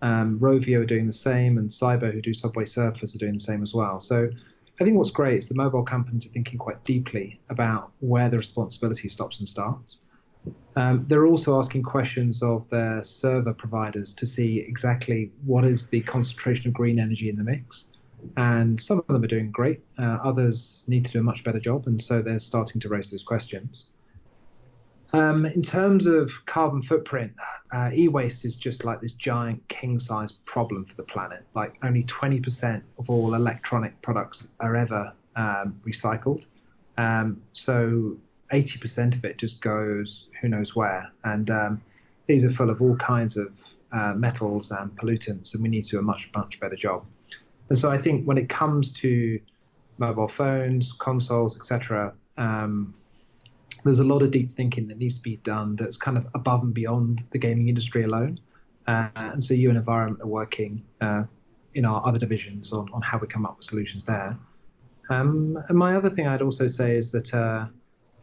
Um, 0.02 0.38
Rovio 0.38 0.80
are 0.80 0.84
doing 0.84 1.06
the 1.06 1.12
same, 1.12 1.56
and 1.56 1.70
SYBO, 1.70 2.12
who 2.12 2.20
do 2.20 2.34
Subway 2.34 2.64
Surfers, 2.64 3.14
are 3.14 3.18
doing 3.18 3.34
the 3.34 3.40
same 3.40 3.62
as 3.62 3.72
well. 3.72 4.00
So 4.00 4.28
I 4.80 4.84
think 4.84 4.96
what's 4.96 5.10
great 5.10 5.38
is 5.38 5.48
the 5.48 5.54
mobile 5.54 5.84
companies 5.84 6.26
are 6.26 6.30
thinking 6.30 6.58
quite 6.58 6.84
deeply 6.84 7.40
about 7.48 7.92
where 8.00 8.28
the 8.28 8.36
responsibility 8.36 9.08
stops 9.08 9.38
and 9.38 9.48
starts. 9.48 10.02
Um, 10.76 11.04
they're 11.08 11.26
also 11.26 11.58
asking 11.58 11.82
questions 11.82 12.42
of 12.42 12.68
their 12.70 13.02
server 13.02 13.52
providers 13.52 14.14
to 14.14 14.26
see 14.26 14.60
exactly 14.60 15.30
what 15.44 15.64
is 15.64 15.88
the 15.88 16.00
concentration 16.02 16.68
of 16.68 16.74
green 16.74 16.98
energy 16.98 17.28
in 17.28 17.36
the 17.36 17.44
mix. 17.44 17.90
And 18.36 18.80
some 18.80 18.98
of 18.98 19.06
them 19.06 19.22
are 19.22 19.28
doing 19.28 19.50
great, 19.50 19.80
uh, 19.98 20.18
others 20.22 20.84
need 20.88 21.04
to 21.06 21.12
do 21.12 21.20
a 21.20 21.22
much 21.22 21.42
better 21.42 21.58
job, 21.58 21.86
and 21.88 22.00
so 22.00 22.22
they're 22.22 22.38
starting 22.38 22.80
to 22.80 22.88
raise 22.88 23.10
those 23.10 23.24
questions. 23.24 23.86
Um, 25.12 25.44
in 25.44 25.60
terms 25.60 26.06
of 26.06 26.32
carbon 26.46 26.82
footprint, 26.82 27.32
uh, 27.72 27.90
e 27.92 28.08
waste 28.08 28.44
is 28.44 28.56
just 28.56 28.84
like 28.84 29.00
this 29.00 29.12
giant 29.12 29.66
king 29.68 30.00
size 30.00 30.32
problem 30.32 30.86
for 30.86 30.94
the 30.94 31.02
planet. 31.02 31.44
Like, 31.54 31.74
only 31.82 32.04
20% 32.04 32.82
of 32.98 33.10
all 33.10 33.34
electronic 33.34 34.00
products 34.00 34.52
are 34.60 34.74
ever 34.74 35.12
um, 35.36 35.78
recycled. 35.86 36.46
Um, 36.96 37.42
so, 37.52 38.16
80% 38.52 39.14
of 39.14 39.24
it 39.24 39.38
just 39.38 39.60
goes 39.60 40.28
who 40.40 40.48
knows 40.48 40.76
where. 40.76 41.10
And 41.24 41.50
um, 41.50 41.82
these 42.26 42.44
are 42.44 42.50
full 42.50 42.70
of 42.70 42.80
all 42.80 42.96
kinds 42.96 43.36
of 43.36 43.52
uh, 43.92 44.14
metals 44.14 44.70
and 44.70 44.94
pollutants, 44.96 45.54
and 45.54 45.62
we 45.62 45.68
need 45.68 45.84
to 45.84 45.90
do 45.90 45.98
a 45.98 46.02
much, 46.02 46.30
much 46.34 46.60
better 46.60 46.76
job. 46.76 47.04
And 47.68 47.78
so 47.78 47.90
I 47.90 47.98
think 47.98 48.24
when 48.24 48.38
it 48.38 48.48
comes 48.48 48.92
to 48.94 49.40
mobile 49.98 50.28
phones, 50.28 50.92
consoles, 50.92 51.58
etc., 51.58 52.12
um, 52.36 52.94
there's 53.84 53.98
a 53.98 54.04
lot 54.04 54.22
of 54.22 54.30
deep 54.30 54.50
thinking 54.50 54.86
that 54.88 54.98
needs 54.98 55.16
to 55.16 55.22
be 55.22 55.36
done 55.38 55.76
that's 55.76 55.96
kind 55.96 56.16
of 56.16 56.26
above 56.34 56.62
and 56.62 56.72
beyond 56.72 57.24
the 57.30 57.38
gaming 57.38 57.68
industry 57.68 58.04
alone. 58.04 58.38
Uh, 58.86 59.08
and 59.14 59.42
so 59.42 59.54
UN 59.54 59.76
Environment 59.76 60.22
are 60.22 60.28
working 60.28 60.82
uh, 61.00 61.24
in 61.74 61.84
our 61.84 62.06
other 62.06 62.18
divisions 62.18 62.72
on, 62.72 62.88
on 62.92 63.02
how 63.02 63.18
we 63.18 63.26
come 63.26 63.46
up 63.46 63.56
with 63.56 63.64
solutions 63.64 64.04
there. 64.04 64.36
Um, 65.10 65.58
and 65.68 65.76
my 65.76 65.96
other 65.96 66.10
thing 66.10 66.26
I'd 66.26 66.42
also 66.42 66.66
say 66.66 66.96
is 66.96 67.10
that 67.12 67.34
uh, 67.34 67.66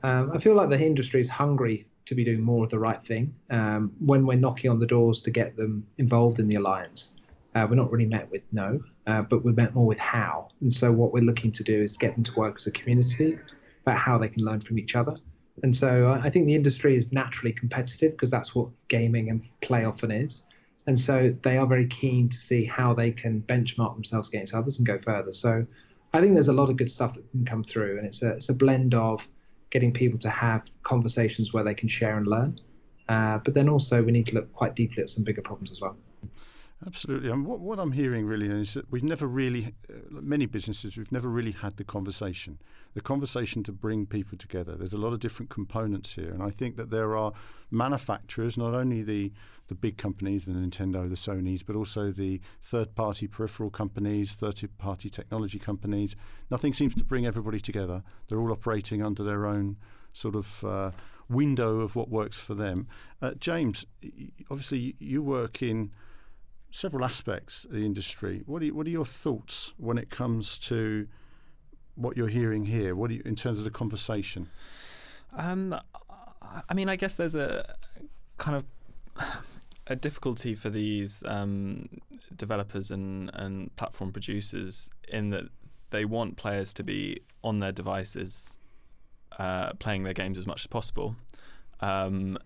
um, 0.04 0.32
I 0.34 0.40
feel 0.40 0.56
like 0.56 0.70
the 0.70 0.80
industry 0.80 1.22
is 1.22 1.30
hungry 1.30 1.88
to 2.06 2.16
be 2.16 2.24
doing 2.24 2.42
more 2.42 2.64
of 2.64 2.70
the 2.70 2.80
right 2.80 3.04
thing. 3.06 3.34
Um, 3.50 3.92
when 4.00 4.26
we're 4.26 4.38
knocking 4.38 4.72
on 4.72 4.80
the 4.80 4.86
doors 4.86 5.22
to 5.24 5.32
get 5.32 5.56
them 5.56 5.86
involved 5.98 6.40
in 6.40 6.48
the 6.48 6.56
alliance, 6.56 7.22
uh, 7.56 7.68
we're 7.70 7.76
not 7.76 7.92
really 7.92 8.06
met 8.06 8.30
with 8.32 8.42
no, 8.52 8.82
uh, 9.08 9.22
but 9.22 9.44
we're 9.44 9.54
met 9.54 9.76
more 9.76 9.86
with 9.86 10.00
how. 10.00 10.50
And 10.62 10.72
so 10.72 10.92
what 10.92 11.14
we're 11.14 11.24
looking 11.24 11.52
to 11.52 11.64
do 11.64 11.82
is 11.82 11.98
get 11.98 12.16
them 12.16 12.24
to 12.24 12.34
work 12.36 12.56
as 12.58 12.68
a 12.68 12.72
community 12.72 13.38
about 13.86 13.98
how 13.98 14.18
they 14.18 14.28
can 14.28 14.44
learn 14.44 14.62
from 14.62 14.80
each 14.80 14.96
other. 14.96 15.16
And 15.64 15.76
so 15.76 16.20
I 16.24 16.30
think 16.30 16.46
the 16.46 16.56
industry 16.56 16.96
is 16.96 17.12
naturally 17.12 17.52
competitive 17.52 18.12
because 18.12 18.32
that's 18.32 18.56
what 18.56 18.70
gaming 18.88 19.30
and 19.30 19.44
play 19.62 19.84
often 19.84 20.10
is. 20.10 20.44
And 20.88 20.98
so 20.98 21.36
they 21.44 21.58
are 21.58 21.68
very 21.68 21.88
keen 21.88 22.30
to 22.30 22.38
see 22.38 22.66
how 22.66 22.94
they 22.94 23.12
can 23.12 23.42
benchmark 23.42 23.94
themselves 23.96 24.30
against 24.30 24.56
others 24.56 24.80
and 24.80 24.88
go 24.88 24.98
further. 24.98 25.32
So 25.34 25.66
I 26.14 26.22
think 26.22 26.34
there's 26.34 26.48
a 26.48 26.54
lot 26.54 26.70
of 26.70 26.78
good 26.78 26.90
stuff 26.90 27.14
that 27.16 27.30
can 27.32 27.46
come 27.46 27.64
through, 27.64 27.98
and 27.98 28.08
it's 28.08 28.24
a 28.24 28.32
it's 28.32 28.50
a 28.50 28.54
blend 28.54 28.96
of 28.96 29.28
getting 29.72 29.92
people 29.92 30.20
to 30.20 30.30
have 30.30 30.64
conversations 30.84 31.54
where 31.54 31.64
they 31.64 31.74
can 31.74 31.90
share 31.90 32.18
and 32.18 32.28
learn. 32.28 32.60
Uh, 33.08 33.40
but 33.40 33.54
then 33.54 33.68
also 33.68 34.04
we 34.04 34.12
need 34.12 34.28
to 34.28 34.36
look 34.36 34.52
quite 34.54 34.76
deeply 34.76 35.02
at 35.02 35.10
some 35.10 35.24
bigger 35.24 35.42
problems 35.42 35.72
as 35.72 35.82
well. 35.82 35.98
Absolutely. 36.86 37.30
And 37.30 37.46
what, 37.46 37.60
what 37.60 37.78
I'm 37.78 37.92
hearing 37.92 38.26
really 38.26 38.48
is 38.48 38.74
that 38.76 38.90
we've 38.90 39.04
never 39.04 39.28
really, 39.28 39.74
uh, 39.90 39.96
many 40.10 40.46
businesses, 40.46 40.96
we've 40.96 41.12
never 41.12 41.28
really 41.28 41.52
had 41.52 41.76
the 41.76 41.84
conversation, 41.84 42.58
the 42.94 43.02
conversation 43.02 43.64
to 43.64 43.74
bring 43.74 44.06
people 44.06 44.38
together. 44.38 44.76
There's 44.76 44.94
a 44.94 44.98
lot 44.98 45.12
of 45.12 45.20
different 45.20 45.50
components 45.50 46.14
here. 46.14 46.30
And 46.30 46.42
I 46.42 46.52
think 46.52 46.78
that 46.78 46.90
there 46.90 47.18
are 47.18 47.34
manufacturers, 47.70 48.58
not 48.58 48.74
only 48.74 49.02
the, 49.02 49.34
the 49.68 49.76
big 49.76 49.98
companies, 49.98 50.46
the 50.46 50.54
Nintendo, 50.54 51.10
the 51.10 51.16
Sonys, 51.16 51.66
but 51.66 51.76
also 51.76 52.12
the 52.12 52.40
third 52.62 52.96
party 52.96 53.28
peripheral 53.28 53.70
companies, 53.70 54.34
third 54.36 54.58
party 54.78 55.10
technology 55.10 55.60
companies. 55.60 56.16
Nothing 56.50 56.72
seems 56.72 56.96
to 56.96 57.04
bring 57.04 57.26
everybody 57.26 57.60
together. 57.60 58.04
They're 58.30 58.40
all 58.40 58.54
operating 58.54 59.04
under 59.04 59.24
their 59.24 59.46
own 59.46 59.76
sort 60.14 60.36
of 60.36 60.64
uh, 60.64 60.92
window 61.28 61.82
of 61.82 61.98
what 61.98 62.10
works 62.10 62.40
for 62.40 62.56
them. 62.56 62.88
Uh, 63.22 63.32
James, 63.38 63.86
obviously, 64.50 64.96
you 64.98 65.22
work 65.22 65.62
in 65.62 65.92
several 66.72 67.04
aspects 67.04 67.66
of 67.66 67.72
the 67.72 67.86
industry. 67.86 68.44
What 68.46 68.62
are, 68.62 68.66
you, 68.66 68.76
what 68.76 68.88
are 68.88 68.92
your 68.92 69.06
thoughts 69.06 69.74
when 69.78 69.98
it 69.98 70.10
comes 70.10 70.58
to 70.60 71.08
what 71.96 72.16
you're 72.16 72.28
hearing 72.28 72.66
here? 72.66 72.96
What 72.96 73.12
you, 73.12 73.22
in 73.26 73.36
terms 73.36 73.58
of 73.58 73.64
the 73.64 73.72
conversation? 73.72 74.50
Um, 75.36 75.76
I 76.70 76.74
mean, 76.74 76.90
I 76.90 76.96
guess 76.96 77.16
there's 77.16 77.36
a 77.36 77.76
kind 78.38 78.58
of 78.58 79.26
a 79.88 79.96
difficulty 79.96 80.56
for 80.56 80.70
these 80.70 81.24
um, 81.26 81.90
developers 82.36 82.92
and, 82.92 83.32
and 83.34 83.76
platform 83.76 84.12
producers 84.12 84.90
in 85.08 85.32
that 85.32 85.46
they 85.90 86.06
want 86.06 86.38
players 86.38 86.74
to 86.76 86.84
be 86.84 87.22
on 87.44 87.60
their 87.60 87.72
devices 87.72 88.58
uh, 89.38 89.74
playing 89.74 90.04
their 90.04 90.14
games 90.14 90.38
as 90.38 90.46
much 90.46 90.62
as 90.62 90.68
possible. 90.68 91.16
Um, 91.80 92.38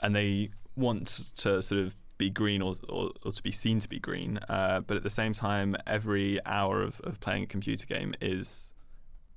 and 0.00 0.14
they 0.14 0.50
want 0.76 1.32
to 1.36 1.60
sort 1.62 1.80
of 1.80 1.96
be 2.18 2.28
green 2.28 2.60
or, 2.60 2.74
or, 2.88 3.10
or 3.24 3.32
to 3.32 3.42
be 3.42 3.52
seen 3.52 3.80
to 3.80 3.88
be 3.88 3.98
green. 3.98 4.38
Uh, 4.48 4.80
but 4.80 4.96
at 4.96 5.02
the 5.02 5.10
same 5.10 5.32
time, 5.32 5.76
every 5.86 6.44
hour 6.44 6.82
of, 6.82 7.00
of 7.02 7.20
playing 7.20 7.44
a 7.44 7.46
computer 7.46 7.86
game 7.86 8.14
is, 8.20 8.74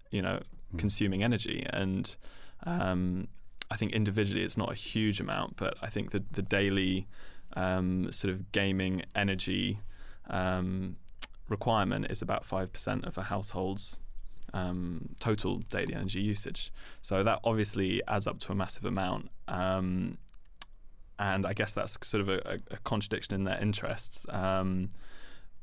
you 0.10 0.22
know, 0.22 0.40
mm. 0.74 0.80
consuming 0.80 1.24
energy. 1.24 1.66
And 1.70 2.14
um, 2.66 3.28
I 3.70 3.78
think 3.78 3.94
individually 3.94 4.44
it's 4.44 4.58
not 4.58 4.72
a 4.72 4.76
huge 4.76 5.20
amount, 5.20 5.56
but 5.56 5.76
I 5.82 5.88
think 5.88 6.12
that 6.12 6.34
the 6.34 6.42
daily 6.42 7.08
um, 7.54 8.12
sort 8.12 8.34
of 8.34 8.52
gaming 8.52 9.04
energy 9.16 9.80
um, 10.30 10.98
requirement 11.48 12.08
is 12.10 12.22
about 12.22 12.44
5% 12.44 13.06
of 13.06 13.18
a 13.18 13.24
household's 13.24 14.00
um, 14.54 15.10
total 15.20 15.60
daily 15.60 15.94
energy 15.94 16.22
usage. 16.22 16.74
So 17.02 17.24
that 17.24 17.40
obviously 17.44 18.02
adds 18.08 18.28
up 18.28 18.40
to 18.40 18.52
a 18.52 18.56
massive 18.56 18.86
amount. 18.86 19.30
Um, 19.48 20.18
and 21.22 21.46
I 21.46 21.54
guess 21.54 21.74
that's 21.74 21.98
sort 22.02 22.22
of 22.22 22.30
a, 22.30 22.60
a 22.72 22.78
contradiction 22.84 23.36
in 23.36 23.44
their 23.44 23.62
interests. 23.62 24.26
Um, 24.30 24.90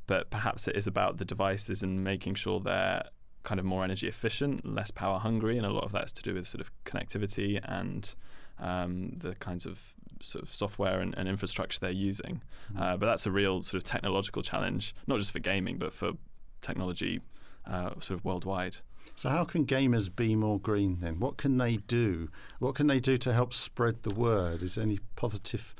but 0.06 0.30
perhaps 0.30 0.68
it 0.68 0.76
is 0.76 0.86
about 0.86 1.18
the 1.18 1.24
devices 1.24 1.82
and 1.82 2.02
making 2.04 2.36
sure 2.36 2.60
they're 2.60 3.02
kind 3.42 3.58
of 3.58 3.66
more 3.66 3.82
energy 3.82 4.06
efficient, 4.06 4.64
less 4.64 4.92
power 4.92 5.18
hungry, 5.18 5.58
and 5.58 5.66
a 5.66 5.70
lot 5.70 5.82
of 5.82 5.90
that's 5.90 6.12
to 6.12 6.22
do 6.22 6.32
with 6.32 6.46
sort 6.46 6.60
of 6.60 6.70
connectivity 6.84 7.60
and 7.64 8.14
um, 8.60 9.16
the 9.16 9.34
kinds 9.34 9.66
of 9.66 9.94
sort 10.20 10.44
of 10.44 10.54
software 10.54 11.00
and, 11.00 11.12
and 11.18 11.28
infrastructure 11.28 11.80
they're 11.80 11.90
using. 11.90 12.40
Mm-hmm. 12.72 12.82
Uh, 12.82 12.96
but 12.96 13.06
that's 13.06 13.26
a 13.26 13.30
real 13.32 13.60
sort 13.60 13.82
of 13.82 13.84
technological 13.84 14.42
challenge, 14.42 14.94
not 15.08 15.18
just 15.18 15.32
for 15.32 15.40
gaming, 15.40 15.76
but 15.76 15.92
for 15.92 16.12
technology 16.60 17.20
uh, 17.66 17.90
sort 17.98 18.18
of 18.18 18.24
worldwide. 18.24 18.76
So, 19.16 19.28
how 19.28 19.44
can 19.44 19.66
gamers 19.66 20.14
be 20.14 20.34
more 20.34 20.58
green 20.58 20.98
then? 21.00 21.20
What 21.20 21.36
can 21.36 21.58
they 21.58 21.76
do? 21.76 22.28
What 22.58 22.74
can 22.74 22.86
they 22.86 23.00
do 23.00 23.18
to 23.18 23.32
help 23.32 23.52
spread 23.52 24.02
the 24.02 24.14
word? 24.14 24.62
Is 24.62 24.76
there 24.76 24.84
any 24.84 25.00
positive 25.16 25.74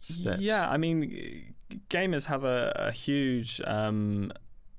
steps? 0.00 0.40
Yeah, 0.40 0.68
I 0.68 0.76
mean, 0.76 1.54
gamers 1.90 2.26
have 2.26 2.44
a, 2.44 2.72
a 2.76 2.92
huge 2.92 3.60
um, 3.66 4.32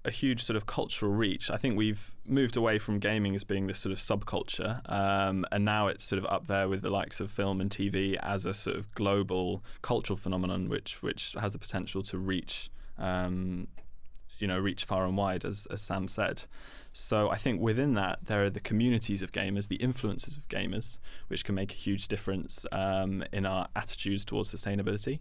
a 0.06 0.12
huge 0.12 0.44
sort 0.44 0.56
of 0.56 0.65
cultural 0.65 1.12
reach. 1.12 1.50
I 1.50 1.58
think 1.58 1.77
we've 1.77 2.15
moved 2.27 2.56
away 2.56 2.77
from 2.77 3.00
gaming 3.00 3.34
as 3.36 3.44
being 3.44 3.68
this 3.68 3.80
sort 3.80 3.92
of 3.92 3.98
subculture, 3.98 4.88
um, 4.89 5.46
and 5.51 5.65
now 5.65 5.88
it's 5.88 6.04
sort 6.04 6.20
of 6.20 6.25
up 6.27 6.48
there 6.48 6.70
with 6.70 6.82
the 6.82 6.92
likes 6.92 7.20
of 7.20 7.32
film 7.32 7.60
and 7.60 7.70
TV 7.70 8.15
as 8.22 8.46
a 8.46 8.54
sort 8.54 8.77
of 8.77 8.94
global 8.94 9.63
cultural 9.82 10.15
phenomenon, 10.15 10.70
which 10.70 11.01
which 11.01 11.36
has 11.39 11.54
the 11.54 11.60
potential 11.60 12.04
to 12.04 12.18
reach. 12.18 12.70
Um, 12.98 13.68
you 14.38 14.48
know, 14.48 14.58
reach 14.58 14.86
far 14.86 15.06
and 15.06 15.18
wide, 15.18 15.46
as, 15.46 15.68
as 15.72 15.82
Sam 15.82 16.08
said. 16.08 16.44
So 16.92 17.30
I 17.30 17.36
think 17.36 17.60
within 17.60 17.94
that, 17.96 18.20
there 18.24 18.46
are 18.46 18.50
the 18.50 18.62
communities 18.62 19.22
of 19.22 19.32
gamers, 19.32 19.68
the 19.68 19.75
influences 19.75 20.38
of 20.38 20.48
gamers, 20.48 21.00
which 21.27 21.44
can 21.44 21.54
make 21.54 21.72
a 21.72 21.75
huge 21.75 22.08
difference 22.08 22.65
um, 22.72 23.24
in 23.34 23.46
our 23.46 23.68
attitudes 23.75 24.24
towards 24.24 24.54
sustainability 24.54 25.20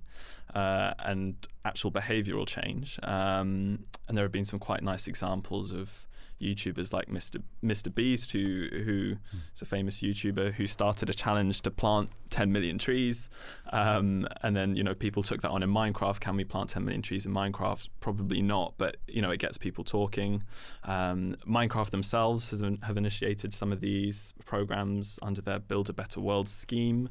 uh, 0.55 0.95
and 1.01 1.35
actual 1.65 1.91
behavioural 1.91 2.47
change. 2.47 2.99
Um, 3.03 3.85
and 4.07 4.17
there 4.17 4.25
have 4.25 4.33
been 4.33 4.45
some 4.45 4.61
quite 4.61 4.83
nice 4.83 5.09
examples 5.09 5.73
of 5.73 6.07
YouTubers 6.45 6.93
like 6.93 7.09
Mr. 7.09 7.43
Mr. 7.65 7.95
Beast, 7.95 8.33
who 8.33 8.69
who 8.71 9.17
is 9.55 9.63
a 9.63 9.65
famous 9.65 10.01
YouTuber 10.01 10.55
who 10.55 10.67
started 10.67 11.11
a 11.11 11.15
challenge 11.15 11.63
to 11.63 11.71
plant 11.71 12.11
10 12.31 12.53
million 12.53 12.79
trees, 12.79 13.29
um, 13.73 14.27
and 14.43 14.57
then 14.57 14.77
you 14.77 14.83
know 14.83 14.95
people 14.95 15.23
took 15.23 15.41
that 15.43 15.51
on 15.51 15.63
in 15.63 15.71
Minecraft. 15.71 16.21
Can 16.21 16.37
we 16.37 16.45
plant 16.45 16.71
10 16.71 16.85
million 16.85 17.03
trees 17.03 17.27
in 17.27 17.33
Minecraft? 17.33 17.89
Probably 18.01 18.43
not, 18.43 18.75
but 18.79 18.97
you 19.07 19.23
know 19.23 19.31
it 19.31 19.39
gets 19.39 19.59
people 19.59 19.85
talking. 19.85 20.43
Um, 20.85 21.37
Minecraft 21.49 21.91
themselves 21.91 22.51
has, 22.51 22.63
have 22.83 22.97
initiated 22.97 23.53
some 23.53 23.73
of 23.73 23.81
these 23.81 24.35
programs 24.45 25.19
under 25.23 25.41
their 25.41 25.59
Build 25.59 25.89
a 25.89 25.93
Better 25.93 26.21
World 26.21 26.49
scheme. 26.49 27.09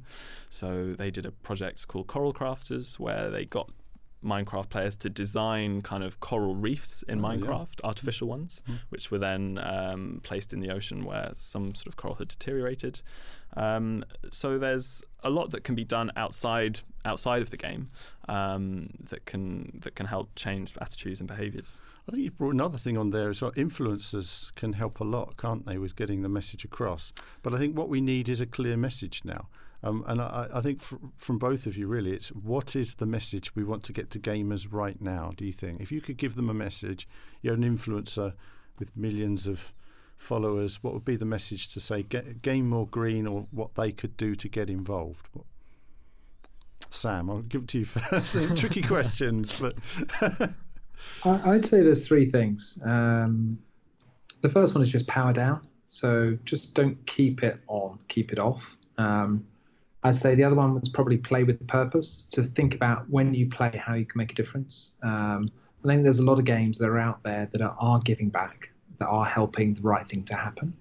So 0.49 0.95
they 0.97 1.11
did 1.11 1.25
a 1.25 1.31
project 1.31 1.87
called 1.87 2.07
Coral 2.07 2.33
Crafters 2.33 2.99
where 2.99 3.29
they 3.29 3.45
got 3.45 3.69
Minecraft 4.23 4.69
players 4.69 4.95
to 4.97 5.09
design 5.09 5.81
kind 5.81 6.03
of 6.03 6.19
coral 6.19 6.55
reefs 6.55 7.03
in 7.03 7.19
oh, 7.19 7.27
Minecraft, 7.27 7.79
yeah. 7.81 7.87
artificial 7.87 8.27
ones, 8.27 8.61
mm-hmm. 8.63 8.77
which 8.89 9.11
were 9.11 9.19
then 9.19 9.59
um, 9.63 10.19
placed 10.23 10.53
in 10.53 10.59
the 10.59 10.71
ocean 10.71 11.03
where 11.03 11.31
some 11.35 11.73
sort 11.73 11.87
of 11.87 11.97
coral 11.97 12.15
had 12.15 12.27
deteriorated. 12.27 13.01
Um, 13.55 14.03
so 14.31 14.57
there's 14.57 15.03
a 15.23 15.29
lot 15.29 15.51
that 15.51 15.63
can 15.63 15.75
be 15.75 15.83
done 15.83 16.11
outside 16.15 16.81
outside 17.05 17.41
of 17.41 17.49
the 17.49 17.57
game 17.57 17.89
um, 18.27 18.89
that 19.09 19.25
can 19.25 19.79
that 19.83 19.95
can 19.95 20.05
help 20.05 20.29
change 20.35 20.73
attitudes 20.81 21.19
and 21.19 21.27
behaviours. 21.27 21.81
I 22.07 22.11
think 22.11 22.23
you've 22.23 22.37
brought 22.37 22.53
another 22.53 22.77
thing 22.77 22.97
on 22.97 23.11
there 23.11 23.29
as 23.29 23.41
well. 23.41 23.51
Influencers 23.51 24.53
can 24.55 24.73
help 24.73 24.99
a 24.99 25.05
lot, 25.05 25.37
can't 25.37 25.65
they, 25.65 25.77
with 25.77 25.95
getting 25.95 26.21
the 26.21 26.29
message 26.29 26.65
across? 26.65 27.13
But 27.41 27.53
I 27.53 27.57
think 27.57 27.77
what 27.77 27.87
we 27.87 28.01
need 28.01 28.27
is 28.27 28.41
a 28.41 28.45
clear 28.45 28.75
message 28.75 29.21
now. 29.23 29.47
Um, 29.83 30.03
and 30.07 30.21
I, 30.21 30.47
I 30.53 30.61
think 30.61 30.81
fr- 30.81 30.95
from 31.17 31.37
both 31.37 31.65
of 31.65 31.75
you, 31.75 31.87
really, 31.87 32.13
it's 32.13 32.29
what 32.29 32.75
is 32.75 32.95
the 32.95 33.05
message 33.05 33.55
we 33.55 33.63
want 33.63 33.83
to 33.83 33.93
get 33.93 34.09
to 34.11 34.19
gamers 34.19 34.67
right 34.71 34.99
now? 35.01 35.33
Do 35.35 35.45
you 35.45 35.51
think 35.51 35.81
if 35.81 35.91
you 35.91 35.99
could 35.99 36.17
give 36.17 36.35
them 36.35 36.49
a 36.49 36.53
message, 36.53 37.07
you're 37.41 37.55
an 37.55 37.63
influencer 37.63 38.33
with 38.79 38.95
millions 38.95 39.45
of 39.45 39.73
followers, 40.17 40.81
what 40.81 40.93
would 40.93 41.05
be 41.05 41.17
the 41.17 41.25
message 41.25 41.67
to 41.73 41.79
say 41.79 42.03
get, 42.03 42.41
game 42.41 42.69
more 42.69 42.87
green 42.87 43.27
or 43.27 43.47
what 43.51 43.75
they 43.75 43.91
could 43.91 44.15
do 44.15 44.35
to 44.35 44.47
get 44.47 44.69
involved? 44.69 45.27
Sam, 46.89 47.29
I'll 47.29 47.41
give 47.41 47.63
it 47.63 47.67
to 47.69 47.79
you 47.79 47.85
first. 47.85 48.35
Tricky 48.55 48.81
questions, 48.95 49.59
but 49.59 49.75
I'd 51.25 51.65
say 51.65 51.81
there's 51.81 52.07
three 52.07 52.29
things. 52.29 52.79
Um, 52.85 53.59
the 54.41 54.49
first 54.49 54.75
one 54.75 54.83
is 54.83 54.89
just 54.89 55.07
power 55.07 55.33
down. 55.33 55.67
So 55.87 56.37
just 56.43 56.73
don't 56.73 56.97
keep 57.05 57.43
it 57.43 57.59
on, 57.67 57.99
keep 58.07 58.31
it 58.31 58.39
off. 58.39 58.77
Um, 58.97 59.45
I'd 60.03 60.17
say 60.17 60.35
the 60.35 60.43
other 60.43 60.55
one 60.55 60.73
was 60.73 60.89
probably 60.89 61.17
play 61.17 61.43
with 61.43 61.65
purpose 61.67 62.27
to 62.31 62.43
think 62.43 62.75
about 62.75 63.09
when 63.09 63.33
you 63.33 63.49
play 63.49 63.81
how 63.83 63.93
you 63.93 64.05
can 64.05 64.17
make 64.17 64.31
a 64.31 64.35
difference. 64.35 64.91
Um, 65.01 65.49
I 65.83 65.87
think 65.87 66.03
there's 66.03 66.19
a 66.19 66.23
lot 66.23 66.39
of 66.39 66.45
games 66.45 66.77
that 66.79 66.89
are 66.89 66.99
out 66.99 67.23
there 67.23 67.49
that 67.51 67.61
are, 67.61 67.75
are 67.79 67.99
giving 67.99 68.29
back, 68.29 68.71
that 68.99 69.07
are 69.07 69.25
helping 69.25 69.75
the 69.75 69.81
right 69.81 70.07
thing 70.07 70.23
to 70.25 70.35
happen. 70.35 70.73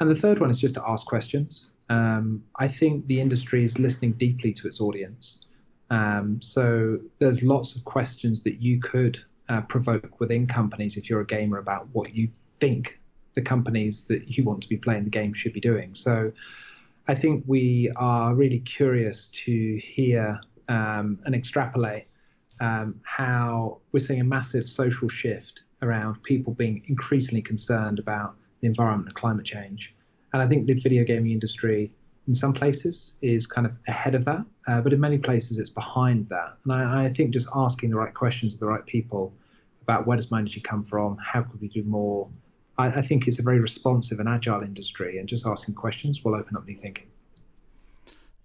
And 0.00 0.10
the 0.10 0.14
third 0.14 0.40
one 0.40 0.50
is 0.50 0.60
just 0.60 0.74
to 0.74 0.82
ask 0.86 1.06
questions. 1.06 1.70
Um, 1.88 2.42
I 2.56 2.68
think 2.68 3.06
the 3.06 3.20
industry 3.20 3.64
is 3.64 3.78
listening 3.78 4.12
deeply 4.12 4.52
to 4.54 4.66
its 4.66 4.80
audience. 4.80 5.46
Um, 5.90 6.40
so 6.42 6.98
there's 7.18 7.42
lots 7.42 7.76
of 7.76 7.84
questions 7.84 8.42
that 8.42 8.60
you 8.60 8.80
could 8.80 9.22
uh, 9.48 9.60
provoke 9.62 10.20
within 10.20 10.46
companies 10.46 10.96
if 10.96 11.08
you're 11.08 11.20
a 11.20 11.26
gamer 11.26 11.58
about 11.58 11.86
what 11.92 12.14
you 12.14 12.28
think 12.60 12.98
the 13.34 13.42
companies 13.42 14.04
that 14.04 14.36
you 14.36 14.44
want 14.44 14.62
to 14.62 14.68
be 14.68 14.76
playing 14.76 15.04
the 15.04 15.10
game 15.10 15.32
should 15.34 15.52
be 15.52 15.60
doing. 15.60 15.94
So 15.94 16.32
I 17.06 17.14
think 17.14 17.44
we 17.46 17.90
are 17.96 18.34
really 18.34 18.60
curious 18.60 19.28
to 19.44 19.80
hear 19.82 20.40
um, 20.68 21.18
and 21.26 21.34
extrapolate 21.34 22.06
um, 22.60 22.98
how 23.02 23.80
we're 23.92 24.00
seeing 24.00 24.20
a 24.20 24.24
massive 24.24 24.70
social 24.70 25.08
shift 25.08 25.60
around 25.82 26.22
people 26.22 26.54
being 26.54 26.82
increasingly 26.86 27.42
concerned 27.42 27.98
about 27.98 28.36
the 28.60 28.66
environment 28.66 29.08
and 29.08 29.14
climate 29.14 29.44
change. 29.44 29.94
And 30.32 30.42
I 30.42 30.48
think 30.48 30.66
the 30.66 30.72
video 30.72 31.04
gaming 31.04 31.32
industry, 31.32 31.92
in 32.26 32.34
some 32.34 32.54
places, 32.54 33.14
is 33.20 33.46
kind 33.46 33.66
of 33.66 33.72
ahead 33.86 34.14
of 34.14 34.24
that, 34.24 34.44
uh, 34.66 34.80
but 34.80 34.94
in 34.94 35.00
many 35.00 35.18
places, 35.18 35.58
it's 35.58 35.70
behind 35.70 36.26
that. 36.30 36.56
And 36.64 36.72
I, 36.72 37.04
I 37.04 37.10
think 37.10 37.32
just 37.32 37.50
asking 37.54 37.90
the 37.90 37.96
right 37.96 38.14
questions 38.14 38.54
to 38.54 38.60
the 38.60 38.66
right 38.66 38.86
people 38.86 39.34
about 39.82 40.06
where 40.06 40.16
does 40.16 40.30
my 40.30 40.38
energy 40.38 40.60
come 40.60 40.82
from, 40.82 41.18
how 41.18 41.42
could 41.42 41.60
we 41.60 41.68
do 41.68 41.82
more, 41.82 42.30
I, 42.78 42.86
I 42.86 43.02
think 43.02 43.28
it's 43.28 43.38
a 43.38 43.42
very 43.42 43.60
responsive 43.60 44.20
and 44.20 44.28
agile 44.28 44.62
industry, 44.62 45.18
and 45.18 45.28
just 45.28 45.46
asking 45.46 45.74
questions 45.74 46.24
will 46.24 46.34
open 46.34 46.56
up 46.56 46.66
new 46.66 46.76
thinking. 46.76 47.06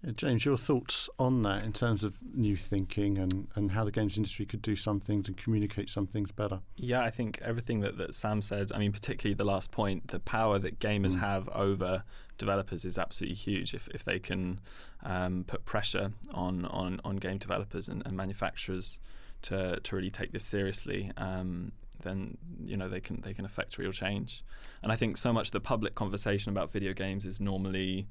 Yeah, 0.03 0.11
James, 0.15 0.45
your 0.45 0.57
thoughts 0.57 1.09
on 1.19 1.41
that 1.41 1.65
in 1.65 1.73
terms 1.73 2.05
of 2.05 2.19
new 2.33 2.55
thinking 2.55 3.17
and, 3.17 3.49
and 3.55 3.71
how 3.71 3.83
the 3.83 3.91
games 3.91 4.15
industry 4.15 4.45
could 4.45 4.61
do 4.61 4.75
some 4.75 5.01
things 5.01 5.27
and 5.27 5.35
communicate 5.35 5.89
some 5.89 6.07
things 6.07 6.31
better? 6.31 6.61
Yeah, 6.77 7.01
I 7.03 7.09
think 7.09 7.41
everything 7.43 7.81
that, 7.81 7.97
that 7.97 8.15
Sam 8.15 8.41
said, 8.41 8.71
I 8.73 8.79
mean, 8.79 8.93
particularly 8.93 9.33
the 9.33 9.43
last 9.43 9.71
point, 9.71 10.07
the 10.07 10.19
power 10.21 10.57
that 10.59 10.79
gamers 10.79 11.17
mm. 11.17 11.19
have 11.19 11.49
over 11.49 12.03
developers 12.37 12.85
is 12.85 12.97
absolutely 12.97 13.35
huge 13.35 13.73
if, 13.73 13.89
if 13.89 14.05
they 14.05 14.19
can 14.19 14.61
um, 15.03 15.43
put 15.45 15.65
pressure 15.65 16.13
on, 16.33 16.63
on, 16.65 17.01
on 17.03 17.17
game 17.17 17.37
developers 17.37 17.89
and, 17.89 18.01
and 18.05 18.15
manufacturers 18.15 19.01
to, 19.41 19.81
to 19.81 19.95
really 19.97 20.11
take 20.11 20.31
this 20.31 20.45
seriously. 20.45 21.11
Um, 21.17 21.73
then 22.01 22.37
you 22.65 22.77
know 22.77 22.89
they 22.89 22.99
can 22.99 23.21
they 23.21 23.33
can 23.33 23.45
affect 23.45 23.77
real 23.77 23.91
change. 23.91 24.43
And 24.83 24.91
I 24.91 24.95
think 24.95 25.17
so 25.17 25.33
much 25.33 25.47
of 25.47 25.51
the 25.51 25.59
public 25.59 25.95
conversation 25.95 26.51
about 26.51 26.71
video 26.71 26.93
games 26.93 27.25
is 27.25 27.39
normally 27.39 28.07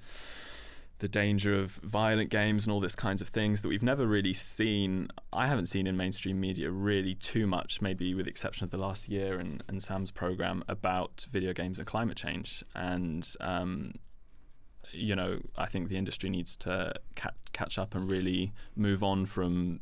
the 0.98 1.08
danger 1.08 1.58
of 1.58 1.70
violent 1.70 2.28
games 2.28 2.64
and 2.64 2.72
all 2.72 2.80
this 2.80 2.96
kinds 2.96 3.22
of 3.22 3.28
things 3.28 3.62
that 3.62 3.68
we've 3.68 3.82
never 3.82 4.06
really 4.06 4.32
seen. 4.32 5.08
I 5.32 5.46
haven't 5.46 5.66
seen 5.66 5.86
in 5.86 5.96
mainstream 5.96 6.40
media 6.40 6.70
really 6.70 7.14
too 7.14 7.46
much, 7.46 7.80
maybe 7.80 8.14
with 8.14 8.26
the 8.26 8.30
exception 8.30 8.64
of 8.64 8.70
the 8.70 8.78
last 8.78 9.08
year 9.08 9.38
and, 9.38 9.62
and 9.68 9.82
Sam's 9.82 10.10
program 10.10 10.64
about 10.68 11.26
video 11.30 11.52
games 11.52 11.78
and 11.78 11.86
climate 11.86 12.16
change. 12.16 12.64
And 12.74 13.28
um, 13.40 13.92
you 14.92 15.14
know, 15.14 15.40
I 15.56 15.66
think 15.66 15.88
the 15.88 15.96
industry 15.96 16.30
needs 16.30 16.56
to 16.58 16.94
ca- 17.14 17.30
catch 17.52 17.78
up 17.78 17.94
and 17.94 18.10
really 18.10 18.52
move 18.74 19.02
on 19.02 19.26
from 19.26 19.80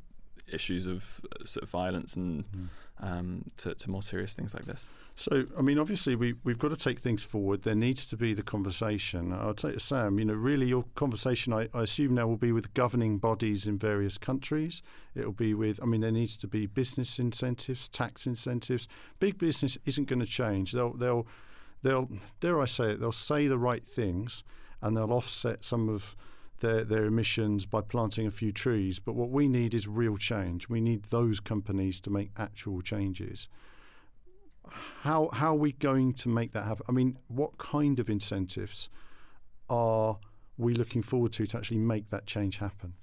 issues 0.48 0.86
of 0.86 1.20
uh, 1.24 1.44
sort 1.44 1.62
of 1.62 1.70
violence 1.70 2.16
and 2.16 2.44
mm. 2.52 2.68
um, 3.00 3.44
to, 3.56 3.74
to, 3.74 3.90
more 3.90 4.02
serious 4.02 4.34
things 4.34 4.54
like 4.54 4.64
this. 4.64 4.92
So, 5.14 5.44
I 5.58 5.62
mean, 5.62 5.78
obviously, 5.78 6.14
we, 6.14 6.34
we've 6.44 6.58
got 6.58 6.70
to 6.70 6.76
take 6.76 7.00
things 7.00 7.24
forward. 7.24 7.62
There 7.62 7.74
needs 7.74 8.06
to 8.06 8.16
be 8.16 8.34
the 8.34 8.42
conversation. 8.42 9.32
I'll 9.32 9.54
take 9.54 9.74
to 9.74 9.80
Sam, 9.80 10.18
you 10.18 10.24
know, 10.24 10.34
really 10.34 10.66
your 10.66 10.84
conversation, 10.94 11.52
I, 11.52 11.68
I 11.74 11.82
assume 11.82 12.14
now 12.14 12.26
will 12.26 12.36
be 12.36 12.52
with 12.52 12.72
governing 12.74 13.18
bodies 13.18 13.66
in 13.66 13.78
various 13.78 14.18
countries. 14.18 14.82
It'll 15.14 15.32
be 15.32 15.54
with, 15.54 15.80
I 15.82 15.86
mean, 15.86 16.00
there 16.00 16.12
needs 16.12 16.36
to 16.38 16.46
be 16.46 16.66
business 16.66 17.18
incentives, 17.18 17.88
tax 17.88 18.26
incentives. 18.26 18.88
Big 19.18 19.38
business 19.38 19.78
isn't 19.84 20.08
going 20.08 20.20
to 20.20 20.26
change. 20.26 20.72
They'll, 20.72 20.94
they'll, 20.94 21.26
they'll, 21.82 22.08
dare 22.40 22.60
I 22.60 22.66
say 22.66 22.92
it, 22.92 23.00
they'll 23.00 23.12
say 23.12 23.48
the 23.48 23.58
right 23.58 23.84
things 23.84 24.44
and 24.82 24.96
they'll 24.96 25.12
offset 25.12 25.64
some 25.64 25.88
of 25.88 26.16
their, 26.58 26.84
their 26.84 27.04
emissions 27.04 27.66
by 27.66 27.80
planting 27.80 28.26
a 28.26 28.30
few 28.30 28.52
trees. 28.52 28.98
But 28.98 29.14
what 29.14 29.30
we 29.30 29.48
need 29.48 29.74
is 29.74 29.86
real 29.86 30.16
change. 30.16 30.68
We 30.68 30.80
need 30.80 31.04
those 31.04 31.40
companies 31.40 32.00
to 32.00 32.10
make 32.10 32.30
actual 32.36 32.80
changes. 32.82 33.48
How 35.02 35.30
how 35.32 35.52
are 35.52 35.58
we 35.58 35.72
going 35.72 36.12
to 36.14 36.28
make 36.28 36.52
that 36.52 36.64
happen? 36.64 36.84
I 36.88 36.92
mean, 36.92 37.18
what 37.28 37.56
kind 37.56 38.00
of 38.00 38.10
incentives 38.10 38.90
are 39.70 40.18
we 40.58 40.74
looking 40.74 41.02
forward 41.02 41.32
to 41.34 41.46
to 41.46 41.56
actually 41.56 41.78
make 41.78 42.10
that 42.10 42.26
change 42.26 42.58
happen? 42.58 42.94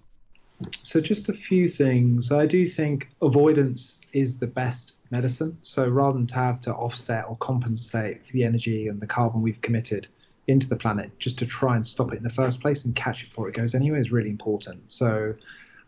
So, 0.81 1.01
just 1.01 1.29
a 1.29 1.33
few 1.33 1.67
things. 1.67 2.31
I 2.31 2.45
do 2.45 2.67
think 2.67 3.09
avoidance 3.21 4.01
is 4.13 4.39
the 4.39 4.47
best 4.47 4.93
medicine. 5.11 5.57
So, 5.61 5.87
rather 5.87 6.17
than 6.17 6.27
to 6.27 6.35
have 6.35 6.61
to 6.61 6.73
offset 6.73 7.25
or 7.27 7.37
compensate 7.37 8.25
for 8.25 8.33
the 8.33 8.43
energy 8.43 8.87
and 8.87 9.01
the 9.01 9.07
carbon 9.07 9.41
we've 9.41 9.61
committed, 9.61 10.07
into 10.47 10.67
the 10.67 10.75
planet 10.75 11.11
just 11.19 11.39
to 11.39 11.45
try 11.45 11.75
and 11.75 11.85
stop 11.85 12.13
it 12.13 12.17
in 12.17 12.23
the 12.23 12.29
first 12.29 12.61
place 12.61 12.85
and 12.85 12.95
catch 12.95 13.23
it 13.23 13.29
before 13.29 13.47
it 13.47 13.55
goes 13.55 13.75
anywhere 13.75 13.99
is 13.99 14.11
really 14.11 14.29
important. 14.29 14.91
So 14.91 15.33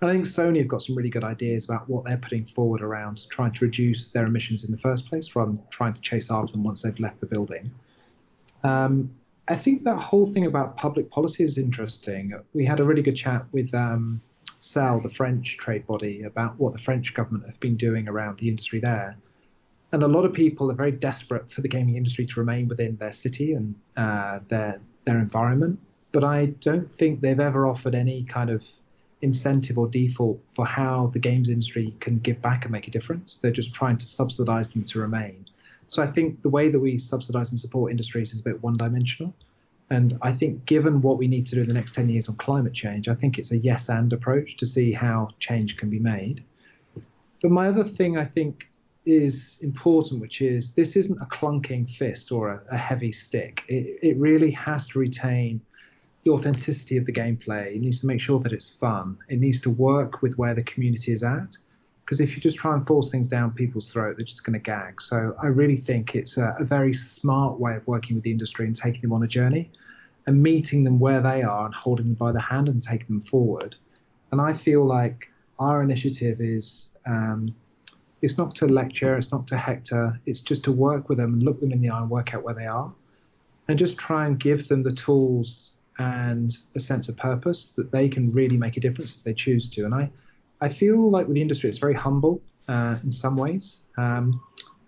I 0.02 0.12
think 0.12 0.26
Sony 0.26 0.60
have 0.60 0.68
got 0.68 0.82
some 0.82 0.96
really 0.96 1.10
good 1.10 1.24
ideas 1.24 1.70
about 1.70 1.90
what 1.90 2.06
they're 2.06 2.18
putting 2.18 2.46
forward 2.46 2.82
around 2.82 3.28
trying 3.30 3.52
to 3.54 3.66
reduce 3.66 4.12
their 4.12 4.26
emissions 4.26 4.64
in 4.64 4.72
the 4.72 4.78
first 4.78 5.08
place 5.10 5.36
rather 5.36 5.52
than 5.52 5.64
trying 5.70 5.94
to 5.94 6.02
chase 6.02 6.32
after 6.32 6.52
them 6.54 6.64
once 6.64 6.82
they've 6.82 7.00
left 7.00 7.20
the 7.20 7.26
building. 7.26 7.72
Um, 8.64 9.12
I 9.48 9.56
think 9.56 9.84
that 9.84 9.98
whole 9.98 10.26
thing 10.26 10.46
about 10.46 10.76
public 10.76 11.10
policy 11.10 11.44
is 11.44 11.58
interesting. 11.58 12.34
We 12.54 12.66
had 12.66 12.80
a 12.80 12.84
really 12.84 13.04
good 13.04 13.16
chat 13.16 13.46
with 13.52 13.74
um, 13.74 14.20
SELL, 14.60 15.02
the 15.02 15.10
French 15.10 15.58
trade 15.58 15.86
body, 15.86 16.24
about 16.24 16.58
what 16.60 16.74
the 16.74 16.80
French 16.80 17.14
government 17.14 17.46
have 17.46 17.60
been 17.60 17.78
doing 17.78 18.08
around 18.08 18.40
the 18.40 18.50
industry 18.50 18.80
there. 18.80 19.16
And 19.96 20.04
a 20.04 20.10
lot 20.10 20.26
of 20.26 20.34
people 20.34 20.70
are 20.70 20.76
very 20.76 20.92
desperate 20.92 21.50
for 21.50 21.62
the 21.62 21.70
gaming 21.70 21.96
industry 21.96 22.26
to 22.26 22.40
remain 22.42 22.68
within 22.68 22.98
their 22.98 23.14
city 23.14 23.54
and 23.54 23.74
uh, 23.96 24.40
their 24.50 24.82
their 25.06 25.18
environment. 25.20 25.80
But 26.12 26.26
I 26.26 26.48
don't 26.60 26.90
think 26.92 27.22
they've 27.22 27.40
ever 27.40 27.66
offered 27.66 27.96
any 27.96 28.26
kind 28.26 28.50
of 28.50 28.68
incentive 29.22 29.78
or 29.78 29.88
default 29.88 30.38
for 30.54 30.66
how 30.66 31.12
the 31.14 31.20
games 31.20 31.48
industry 31.48 31.96
can 32.02 32.20
give 32.20 32.42
back 32.42 32.66
and 32.66 32.74
make 32.74 32.90
a 32.90 32.92
difference. 32.92 33.40
They're 33.40 33.52
just 33.52 33.74
trying 33.74 33.98
to 34.00 34.06
subsidize 34.06 34.70
them 34.72 34.84
to 34.84 35.00
remain. 35.00 35.46
So 35.88 36.04
I 36.04 36.08
think 36.08 36.42
the 36.42 36.50
way 36.50 36.68
that 36.68 36.80
we 36.80 36.98
subsidize 36.98 37.52
and 37.52 37.60
support 37.60 37.90
industries 37.90 38.34
is 38.34 38.42
a 38.42 38.44
bit 38.44 38.62
one 38.62 38.76
dimensional. 38.76 39.34
And 39.92 40.18
I 40.22 40.34
think, 40.34 40.66
given 40.66 41.00
what 41.00 41.18
we 41.18 41.30
need 41.30 41.48
to 41.48 41.56
do 41.56 41.62
in 41.62 41.70
the 41.70 41.74
next 41.74 41.96
10 41.96 42.10
years 42.10 42.28
on 42.28 42.36
climate 42.36 42.74
change, 42.74 43.08
I 43.08 43.16
think 43.16 43.38
it's 43.38 43.54
a 43.54 43.58
yes 43.60 43.88
and 43.88 44.12
approach 44.12 44.58
to 44.58 44.66
see 44.66 44.92
how 44.92 45.30
change 45.40 45.78
can 45.78 45.90
be 45.90 46.00
made. 46.00 46.44
But 47.42 47.52
my 47.52 47.70
other 47.70 47.86
thing 47.86 48.18
I 48.18 48.26
think 48.26 48.68
is 49.06 49.60
important, 49.62 50.22
which 50.22 50.42
is 50.42 50.74
this 50.74 50.96
isn't 50.96 51.22
a 51.22 51.26
clunking 51.26 51.90
fist 51.90 52.32
or 52.32 52.50
a, 52.50 52.62
a 52.72 52.78
heavy 52.78 53.12
stick. 53.12 53.64
It, 53.68 54.00
it 54.02 54.18
really 54.18 54.52
has 54.52 54.88
to 54.90 55.00
retain 55.00 55.62
the 56.24 56.32
authenticity 56.32 56.98
of 56.98 57.06
the 57.06 57.14
gameplay. 57.14 57.76
It 57.76 57.82
needs 57.82 58.02
to 58.02 58.08
make 58.08 58.20
sure 58.20 58.40
that 58.40 58.52
it's 58.52 58.72
fun. 58.72 59.18
It 59.30 59.40
needs 59.40 59.62
to 59.62 59.70
work 59.70 60.22
with 60.22 60.38
where 60.38 60.56
the 60.56 60.64
community 60.64 61.12
is 61.12 61.24
at. 61.24 61.56
Because 62.04 62.20
if 62.20 62.36
you 62.36 62.42
just 62.42 62.58
try 62.58 62.74
and 62.76 62.86
force 62.86 63.10
things 63.10 63.28
down 63.28 63.52
people's 63.52 63.92
throat, 63.92 64.18
they're 64.18 64.26
just 64.26 64.44
going 64.44 64.54
to 64.54 64.60
gag. 64.60 65.02
So 65.02 65.36
I 65.42 65.48
really 65.48 65.78
think 65.78 66.16
it's 66.16 66.38
a, 66.38 66.56
a 66.60 66.64
very 66.64 66.94
smart 66.94 67.60
way 67.60 67.76
of 67.76 67.88
working 67.88 68.16
with 68.16 68.24
the 68.24 68.32
industry 68.32 68.68
and 68.68 68.76
taking 68.76 69.02
them 69.02 69.14
on 69.14 69.24
a 69.24 69.28
journey 69.28 69.72
and 70.28 70.42
meeting 70.42 70.84
them 70.84 71.00
where 71.00 71.22
they 71.22 71.42
are 71.42 71.66
and 71.66 71.74
holding 71.74 72.06
them 72.08 72.16
by 72.16 72.32
the 72.32 72.42
hand 72.42 72.70
and 72.70 72.82
taking 72.82 73.08
them 73.08 73.22
forward. 73.22 73.76
And 74.32 74.40
I 74.42 74.54
feel 74.54 74.86
like 74.86 75.30
our 75.60 75.82
initiative 75.82 76.42
is 76.42 76.92
um, 77.06 77.56
it's 78.22 78.38
not 78.38 78.56
to 78.56 78.68
lecture, 78.68 79.18
it's 79.18 79.32
not 79.32 79.48
to 79.48 79.58
hector, 79.58 80.20
it's 80.26 80.42
just 80.42 80.64
to 80.66 80.72
work 80.72 81.10
with 81.10 81.18
them 81.18 81.34
and 81.34 81.44
look 81.44 81.60
them 81.60 81.72
in 81.72 81.82
the 81.82 81.90
eye 81.90 82.00
and 82.00 82.10
work 82.10 82.34
out 82.34 82.44
where 82.44 82.54
they 82.54 82.66
are, 82.66 82.94
and 83.68 83.78
just 83.78 83.98
try 83.98 84.26
and 84.26 84.40
give 84.40 84.68
them 84.68 84.84
the 84.84 84.94
tools 84.94 85.78
and 85.98 86.58
a 86.76 86.80
sense 86.80 87.08
of 87.08 87.18
purpose 87.18 87.72
that 87.72 87.92
they 87.92 88.10
can 88.10 88.32
really 88.32 88.58
make 88.58 88.78
a 88.78 88.80
difference 88.80 89.18
if 89.18 89.24
they 89.24 89.34
choose 89.34 89.70
to. 89.70 89.86
And 89.86 89.94
I, 89.94 90.10
I 90.62 90.70
feel 90.70 91.10
like 91.10 91.28
with 91.28 91.36
the 91.36 91.42
industry, 91.42 91.70
it's 91.70 91.80
very 91.80 91.94
humble 91.94 92.42
uh, 92.68 92.96
in 93.04 93.12
some 93.12 93.38
ways, 93.38 93.86
um, 93.98 94.42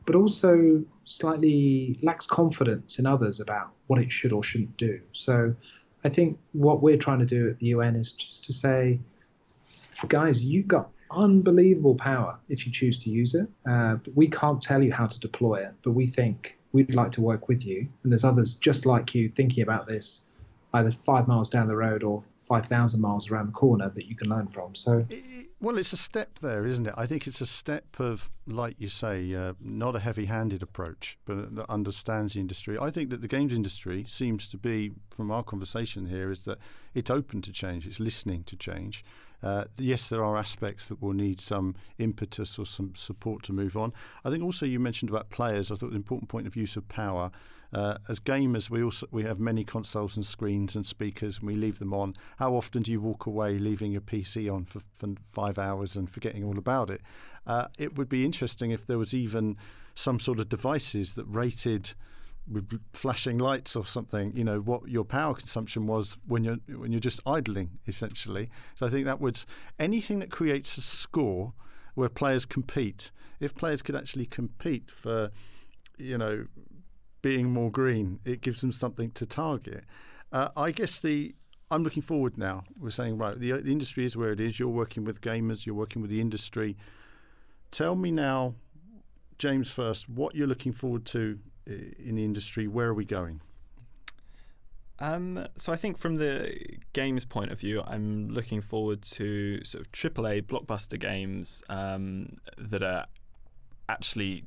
but 0.06 0.16
also 0.16 0.84
slightly 1.06 2.00
lacks 2.02 2.28
confidence 2.28 3.00
in 3.00 3.06
others 3.06 3.40
about 3.40 3.72
what 3.88 4.02
it 4.02 4.12
should 4.12 4.34
or 4.34 4.44
shouldn't 4.44 4.76
do. 4.78 5.00
So 5.14 5.56
I 6.04 6.10
think 6.10 6.38
what 6.54 6.82
we're 6.82 6.98
trying 6.98 7.20
to 7.20 7.26
do 7.26 7.50
at 7.50 7.60
the 7.60 7.68
UN 7.68 7.96
is 7.96 8.14
just 8.14 8.46
to 8.46 8.54
say, 8.54 9.00
guys, 10.08 10.44
you 10.44 10.64
got 10.64 10.90
unbelievable 11.12 11.96
power 11.96 12.38
if 12.50 12.66
you 12.66 12.72
choose 12.72 13.00
to 13.04 13.10
use 13.10 13.36
it. 13.36 13.48
Uh, 13.70 13.98
we 14.16 14.28
can't 14.28 14.62
tell 14.62 14.82
you 14.82 14.94
how 14.94 15.08
to 15.08 15.20
deploy 15.20 15.56
it, 15.56 15.74
but 15.84 15.92
we 15.92 16.08
think 16.08 16.58
we'd 16.72 16.96
like 16.96 17.12
to 17.14 17.22
work 17.22 17.48
with 17.48 17.66
you. 17.66 17.88
And 18.04 18.12
there's 18.12 18.24
others 18.24 18.56
just 18.56 18.86
like 18.86 19.16
you 19.16 19.30
thinking 19.30 19.64
about 19.64 19.88
this, 19.88 20.26
either 20.74 20.92
five 20.92 21.28
miles 21.28 21.50
down 21.50 21.68
the 21.68 21.76
road 21.76 22.04
or 22.04 22.24
5,000 22.48 23.02
miles 23.02 23.30
around 23.30 23.48
the 23.48 23.52
corner 23.52 23.90
that 23.90 24.06
you 24.06 24.16
can 24.16 24.30
learn 24.30 24.48
from. 24.48 24.74
So, 24.74 25.06
well, 25.60 25.78
it's 25.78 25.92
a 25.92 25.98
step 25.98 26.40
there, 26.40 26.66
isn't 26.66 26.88
it? 26.88 26.94
I 26.96 27.06
think 27.06 27.28
it's 27.28 27.42
a 27.42 27.46
step 27.46 28.00
of, 28.00 28.32
like 28.48 28.76
you 28.80 28.88
say, 28.88 29.34
uh, 29.36 29.54
not 29.60 29.98
a 29.98 30.00
heavy 30.00 30.26
handed 30.26 30.64
approach, 30.64 31.18
but 31.26 31.56
that 31.56 31.70
understands 31.70 32.34
the 32.34 32.40
industry. 32.40 32.78
I 32.80 32.90
think 32.90 33.10
that 33.10 33.22
the 33.22 33.28
games 33.28 33.54
industry 33.54 34.06
seems 34.08 34.48
to 34.48 34.58
be, 34.58 34.94
from 35.12 35.30
our 35.30 35.44
conversation 35.44 36.06
here, 36.06 36.32
is 36.32 36.42
that 36.46 36.58
it's 36.94 37.12
open 37.12 37.42
to 37.42 37.52
change, 37.52 37.86
it's 37.86 38.00
listening 38.00 38.44
to 38.46 38.56
change. 38.56 39.04
Uh, 39.44 39.66
yes, 39.78 40.10
there 40.10 40.24
are 40.24 40.38
aspects 40.38 40.88
that 40.90 41.02
will 41.02 41.14
need 41.14 41.40
some 41.40 41.76
impetus 42.00 42.58
or 42.58 42.66
some 42.66 42.96
support 42.96 43.44
to 43.44 43.54
move 43.54 43.78
on. 43.78 43.94
I 44.26 44.30
think 44.30 44.44
also 44.44 44.66
you 44.66 44.80
mentioned 44.80 45.10
about 45.10 45.30
players. 45.30 45.72
I 45.72 45.76
thought 45.76 45.92
the 45.92 45.96
important 45.96 46.30
point 46.30 46.48
of 46.48 46.56
use 46.56 46.76
of 46.76 46.88
power. 46.88 47.32
Uh, 47.74 47.98
as 48.08 48.20
gamers, 48.20 48.70
we 48.70 48.82
also 48.82 49.08
we 49.12 49.24
have 49.24 49.40
many 49.40 49.64
consoles 49.64 50.16
and 50.16 50.26
screens 50.26 50.76
and 50.76 50.86
speakers, 50.86 51.40
and 51.40 51.48
we 51.48 51.56
leave 51.56 51.80
them 51.80 51.94
on. 51.94 52.16
How 52.38 52.56
often 52.56 52.82
do 52.82 52.92
you 52.92 53.02
walk 53.02 53.26
away 53.26 53.60
leaving 53.60 53.92
your 53.92 54.02
PC 54.02 54.52
on 54.52 54.66
for, 54.66 54.80
for 54.94 55.10
five 55.24 55.60
hours 55.60 55.96
and 55.96 56.10
forgetting 56.10 56.44
all 56.44 56.58
about 56.58 56.90
it? 56.90 57.02
Uh, 57.46 57.68
it 57.78 57.98
would 57.98 58.10
be 58.10 58.26
interesting 58.26 58.72
if 58.72 58.86
there 58.86 58.98
was 58.98 59.14
even 59.14 59.58
some 59.96 60.20
sort 60.20 60.40
of 60.40 60.48
devices 60.48 61.14
that 61.14 61.26
rated 61.26 61.94
with 62.52 62.80
flashing 62.94 63.38
lights 63.38 63.76
or 63.76 63.86
something, 63.86 64.32
you 64.36 64.44
know, 64.44 64.60
what 64.60 64.88
your 64.88 65.04
power 65.04 65.34
consumption 65.34 65.88
was 65.88 66.18
when 66.28 66.44
you're 66.44 66.58
when 66.76 66.92
you're 66.92 67.00
just 67.00 67.20
idling, 67.26 67.80
essentially. 67.88 68.50
So 68.76 68.86
I 68.86 68.90
think 68.90 69.06
that 69.06 69.20
would 69.20 69.44
anything 69.80 70.20
that 70.20 70.32
creates 70.32 70.78
a 70.78 70.82
score 70.82 71.54
where 71.96 72.10
players 72.10 72.46
compete. 72.46 73.12
If 73.40 73.56
players 73.56 73.82
could 73.82 73.96
actually 73.96 74.26
compete 74.26 74.90
for, 74.90 75.32
you 75.98 76.18
know, 76.18 76.46
being 77.22 77.52
more 77.52 77.72
green, 77.72 78.20
it 78.26 78.42
gives 78.42 78.62
them 78.62 78.72
something 78.72 79.12
to 79.12 79.26
target. 79.26 79.84
Uh, 80.32 80.50
I 80.56 80.72
guess 80.72 81.00
the 81.00 81.36
I'm 81.70 81.84
looking 81.84 82.04
forward 82.04 82.38
now. 82.38 82.64
We're 82.80 82.92
saying 82.92 83.18
right, 83.18 83.38
the, 83.38 83.52
the 83.52 83.72
industry 83.72 84.06
is 84.06 84.16
where 84.16 84.32
it 84.32 84.40
is. 84.40 84.60
You're 84.60 84.70
working 84.70 85.04
with 85.04 85.22
gamers. 85.22 85.66
You're 85.66 85.76
working 85.76 86.02
with 86.02 86.12
the 86.12 86.22
industry. 86.22 86.78
Tell 87.72 87.96
me 87.96 88.12
now, 88.12 88.56
James, 89.38 89.70
first, 89.70 90.08
what 90.08 90.34
you're 90.34 90.48
looking 90.48 90.72
forward 90.72 91.06
to 91.08 91.40
in 91.68 92.16
the 92.16 92.24
industry? 92.24 92.68
Where 92.68 92.88
are 92.88 92.94
we 92.94 93.06
going? 93.06 93.42
Um, 95.00 95.48
so 95.58 95.72
I 95.72 95.76
think 95.76 95.98
from 95.98 96.16
the 96.16 96.56
games 96.94 97.24
point 97.24 97.52
of 97.52 97.60
view, 97.60 97.84
I'm 97.86 98.30
looking 98.30 98.62
forward 98.62 99.04
to 99.04 99.64
sort 99.64 99.86
of 99.86 99.92
AAA 99.92 100.44
blockbuster 100.44 101.00
games 101.00 101.64
um, 101.70 102.38
that 102.58 102.82
are 102.82 103.06
actually 103.88 104.46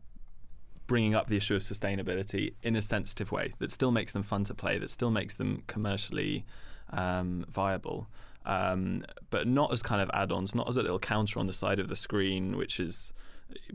bringing 0.89 1.15
up 1.15 1.29
the 1.29 1.37
issue 1.37 1.55
of 1.55 1.63
sustainability 1.63 2.55
in 2.65 2.75
a 2.75 2.83
sensitive 2.83 3.31
way 3.31 3.53
that 3.61 3.71
still 3.71 3.93
makes 3.93 4.13
them 4.13 4.25
fun 4.25 4.43
to 4.43 4.55
play, 4.55 4.77
that 4.77 4.91
still 4.91 5.11
makes 5.11 5.35
them 5.35 5.63
commercially 5.69 6.45
um, 6.93 7.45
viable, 7.49 8.09
um, 8.45 9.05
but 9.31 9.47
not 9.47 9.73
as 9.73 9.85
kind 9.85 10.03
of 10.03 10.11
add-ons, 10.13 10.53
not 10.53 10.69
as 10.69 10.77
a 10.77 10.83
little 10.83 10.99
counter 10.99 11.39
on 11.39 11.47
the 11.47 11.53
side 11.53 11.79
of 11.79 11.87
the 11.87 11.95
screen, 11.95 12.57
which 12.57 12.81
is 12.81 13.13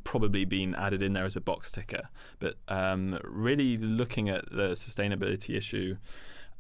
probably 0.04 0.46
been 0.46 0.76
added 0.76 1.02
in 1.02 1.14
there 1.14 1.26
as 1.26 1.36
a 1.36 1.42
box 1.42 1.72
ticker. 1.72 2.10
But 2.40 2.56
um, 2.68 3.20
really 3.24 3.78
looking 3.78 4.30
at 4.30 4.50
the 4.50 4.70
sustainability 4.72 5.56
issue 5.56 5.96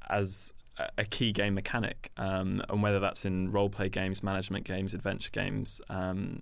as 0.10 0.54
a 0.98 1.06
key 1.06 1.32
game 1.32 1.54
mechanic, 1.54 2.12
um, 2.18 2.62
and 2.70 2.84
whether 2.84 3.00
that's 3.00 3.26
in 3.26 3.50
role 3.50 3.70
play 3.70 3.90
games, 3.90 4.22
management 4.22 4.66
games, 4.66 4.94
adventure 4.94 5.30
games, 5.32 5.80
um, 5.90 6.42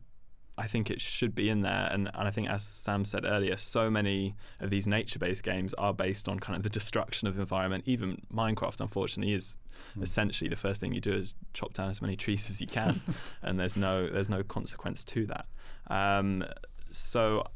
I 0.58 0.68
think 0.68 0.92
it 0.92 1.02
should 1.02 1.34
be 1.34 1.50
in 1.50 1.62
there. 1.62 1.90
And, 1.92 2.12
and 2.14 2.28
I 2.28 2.32
think, 2.32 2.48
as 2.48 2.64
Sam 2.64 3.06
said 3.06 3.26
earlier, 3.26 3.58
so 3.58 3.90
many 3.90 4.36
of 4.60 4.70
these 4.70 4.86
nature 4.86 5.18
based 5.18 5.44
games 5.44 5.74
are 5.76 5.94
based 5.94 6.30
on 6.30 6.40
kind 6.40 6.56
of 6.56 6.64
the 6.64 6.70
destruction 6.70 7.28
of 7.28 7.40
environment. 7.40 7.84
Even 7.88 8.22
Minecraft, 8.32 8.80
unfortunately, 8.80 9.34
is 9.34 9.56
mm. 9.98 10.04
essentially 10.04 10.50
the 10.50 10.56
first 10.56 10.80
thing 10.80 10.94
you 10.94 11.02
do 11.02 11.14
is 11.14 11.34
chop 11.54 11.74
down 11.74 11.90
as 11.90 12.02
many 12.02 12.16
trees 12.16 12.50
as 12.50 12.62
you 12.62 12.68
can, 12.68 13.02
and 13.42 13.60
there's 13.60 13.76
no 13.76 14.08
there's 14.08 14.30
no 14.30 14.44
consequence 14.44 15.04
to 15.06 15.26
that. 15.26 15.46
Um, 15.88 16.46
so, 16.92 17.48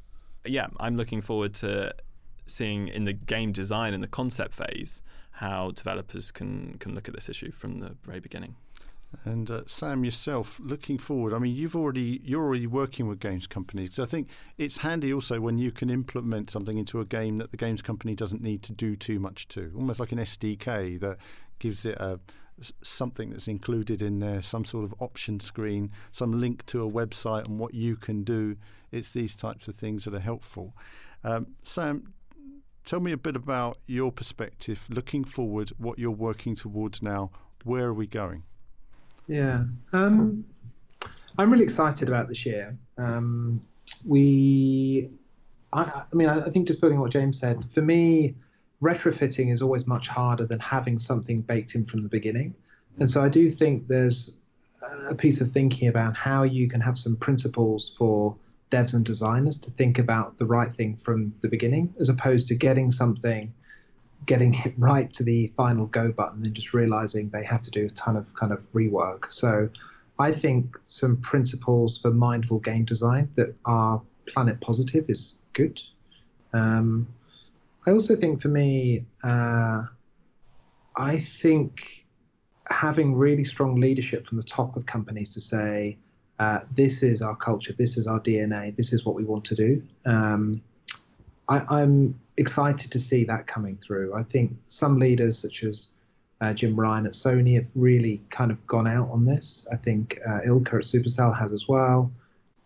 yeah, 0.46 0.68
I'm 0.80 0.98
looking 0.98 1.22
forward 1.22 1.54
to 1.56 1.94
seeing 2.48 2.88
in 2.88 3.04
the 3.04 3.14
game 3.14 3.52
design 3.52 3.94
and 3.94 4.02
the 4.02 4.08
concept 4.08 4.54
phase 4.54 5.02
how 5.32 5.70
developers 5.72 6.32
can 6.32 6.78
can 6.80 6.96
look 6.96 7.08
at 7.08 7.14
this 7.14 7.30
issue 7.30 7.52
from 7.52 7.80
the 7.80 7.96
very 8.04 8.20
beginning. 8.20 8.56
And 9.24 9.50
uh, 9.50 9.62
Sam, 9.68 10.04
yourself, 10.04 10.60
looking 10.62 10.98
forward, 10.98 11.34
I 11.34 11.40
mean, 11.40 11.56
you've 11.56 11.76
already 11.76 12.22
you're 12.24 12.44
already 12.44 12.68
working 12.68 13.08
with 13.08 13.20
games 13.20 13.48
companies. 13.48 14.00
I 14.00 14.06
think 14.06 14.30
it's 14.58 14.78
handy 14.78 15.14
also 15.14 15.40
when 15.40 15.58
you 15.58 15.72
can 15.72 15.90
implement 15.90 16.50
something 16.50 16.78
into 16.78 17.00
a 17.00 17.06
game 17.06 17.38
that 17.38 17.52
the 17.52 17.58
games 17.58 17.82
company 17.82 18.16
doesn't 18.16 18.42
need 18.42 18.64
to 18.64 18.74
do 18.74 18.96
too 18.96 19.20
much 19.20 19.48
to, 19.50 19.72
almost 19.76 20.00
like 20.00 20.12
an 20.12 20.20
SDK 20.20 21.00
that 21.00 21.18
gives 21.60 21.86
it 21.86 21.98
a 22.00 22.20
something 22.82 23.30
that's 23.30 23.48
included 23.48 24.02
in 24.02 24.20
there, 24.20 24.42
some 24.42 24.66
sort 24.66 24.84
of 24.84 24.94
option 25.00 25.40
screen, 25.40 25.92
some 26.12 26.40
link 26.40 26.66
to 26.66 26.84
a 26.84 26.92
website 26.92 27.46
and 27.46 27.60
what 27.60 27.74
you 27.74 27.96
can 27.96 28.24
do. 28.24 28.56
It's 28.92 29.12
these 29.12 29.36
types 29.36 29.68
of 29.68 29.76
things 29.76 30.06
that 30.06 30.14
are 30.14 30.20
helpful. 30.20 30.76
Um, 31.24 31.56
Sam, 31.64 32.14
tell 32.84 33.00
me 33.00 33.12
a 33.12 33.18
bit 33.18 33.36
about 33.36 33.78
your 33.86 34.12
perspective, 34.12 34.86
looking 34.90 35.24
forward, 35.24 35.72
what 35.78 36.00
you're 36.00 36.12
working 36.12 36.56
towards 36.56 37.02
now. 37.02 37.32
Where 37.64 37.86
are 37.86 37.94
we 37.94 38.08
going? 38.08 38.44
Yeah, 39.28 39.66
um, 39.94 40.46
I'm 41.38 41.52
really 41.52 41.64
excited 41.64 42.08
about 42.08 42.28
this 42.28 42.46
year. 42.46 42.78
Um, 42.98 43.62
we, 44.06 45.10
I, 45.74 45.82
I 45.82 46.16
mean, 46.16 46.30
I, 46.30 46.46
I 46.46 46.50
think 46.50 46.68
just 46.68 46.82
building 46.82 47.00
what 47.00 47.12
James 47.12 47.40
said, 47.40 47.64
for 47.74 47.82
me, 47.82 48.36
retrofitting 48.82 49.52
is 49.52 49.62
always 49.62 49.88
much 49.88 50.08
harder 50.08 50.46
than 50.46 50.60
having 50.60 50.98
something 51.00 51.42
baked 51.42 51.76
in 51.76 51.84
from 51.84 52.02
the 52.02 52.10
beginning. 52.10 52.56
And 53.00 53.10
so 53.10 53.24
I 53.24 53.30
do 53.30 53.52
think 53.52 53.88
there's 53.88 54.38
a 55.10 55.16
piece 55.16 55.42
of 55.42 55.52
thinking 55.52 55.88
about 55.88 56.16
how 56.16 56.44
you 56.44 56.68
can 56.68 56.82
have 56.82 56.98
some 56.98 57.16
principles 57.18 57.94
for 57.98 58.36
devs 58.72 58.94
and 58.94 59.06
designers 59.06 59.60
to 59.62 59.72
think 59.72 60.00
about 60.00 60.38
the 60.38 60.46
right 60.46 60.72
thing 60.72 60.96
from 60.96 61.34
the 61.42 61.48
beginning, 61.48 61.94
as 62.00 62.10
opposed 62.10 62.48
to 62.48 62.56
getting 62.56 62.92
something 62.92 63.54
getting 64.26 64.56
it 64.56 64.74
right 64.78 65.12
to 65.14 65.24
the 65.24 65.48
final 65.56 65.86
go 65.88 66.12
button 66.12 66.46
and 66.46 66.54
just 66.54 66.74
realizing 66.74 67.30
they 67.30 67.44
have 67.44 67.62
to 67.62 67.72
do 67.72 67.86
a 67.86 67.90
ton 67.90 68.18
of 68.18 68.34
kind 68.34 68.52
of 68.52 68.72
rework. 68.74 69.32
So 69.32 69.70
I 70.20 70.32
think 70.32 70.78
some 70.86 71.18
principles 71.18 72.00
for 72.00 72.12
mindful 72.12 72.60
game 72.60 72.86
design 72.86 73.30
that 73.36 73.56
are 73.66 74.02
planet 74.26 74.60
positive 74.60 75.10
is 75.10 75.40
good. 75.54 75.82
Um, 76.54 77.08
I 77.86 77.92
also 77.92 78.16
think 78.16 78.42
for 78.42 78.50
me, 78.50 79.06
uh, 79.24 79.84
I 80.98 81.20
think 81.20 82.06
having 82.70 83.16
really 83.16 83.46
strong 83.46 83.80
leadership 83.80 84.28
from 84.28 84.38
the 84.38 84.44
top 84.44 84.76
of 84.76 84.86
companies 84.86 85.34
to 85.36 85.42
say, 85.42 85.98
uh, 86.40 86.60
this 86.76 87.02
is 87.02 87.22
our 87.22 87.36
culture, 87.36 87.74
this 87.74 87.98
is 87.98 88.08
our 88.08 88.20
DNA, 88.20 88.76
this 88.76 88.94
is 88.94 89.06
what 89.06 89.16
we 89.16 89.24
want 89.24 89.46
to 89.46 89.56
do. 89.56 89.82
Um, 90.06 90.62
I, 91.50 91.82
am 91.82 92.20
excited 92.38 92.92
to 92.92 93.00
see 93.00 93.24
that 93.26 93.48
coming 93.48 93.78
through. 93.78 94.14
I 94.14 94.24
think 94.24 94.56
some 94.68 95.00
leaders, 95.00 95.38
such 95.38 95.64
as 95.64 95.92
uh, 96.42 96.54
Jim 96.54 96.80
Ryan 96.80 97.08
at 97.08 97.14
Sony, 97.14 97.56
have 97.56 97.68
really 97.76 98.22
kind 98.30 98.52
of 98.52 98.66
gone 98.68 98.88
out 98.88 99.10
on 99.10 99.26
this. 99.26 99.68
I 99.72 99.76
think 99.76 100.20
uh, 100.26 100.42
Ilkka 100.46 100.76
at 100.76 100.84
Supercell 100.84 101.38
has 101.38 101.52
as 101.52 101.68
well. 101.68 102.12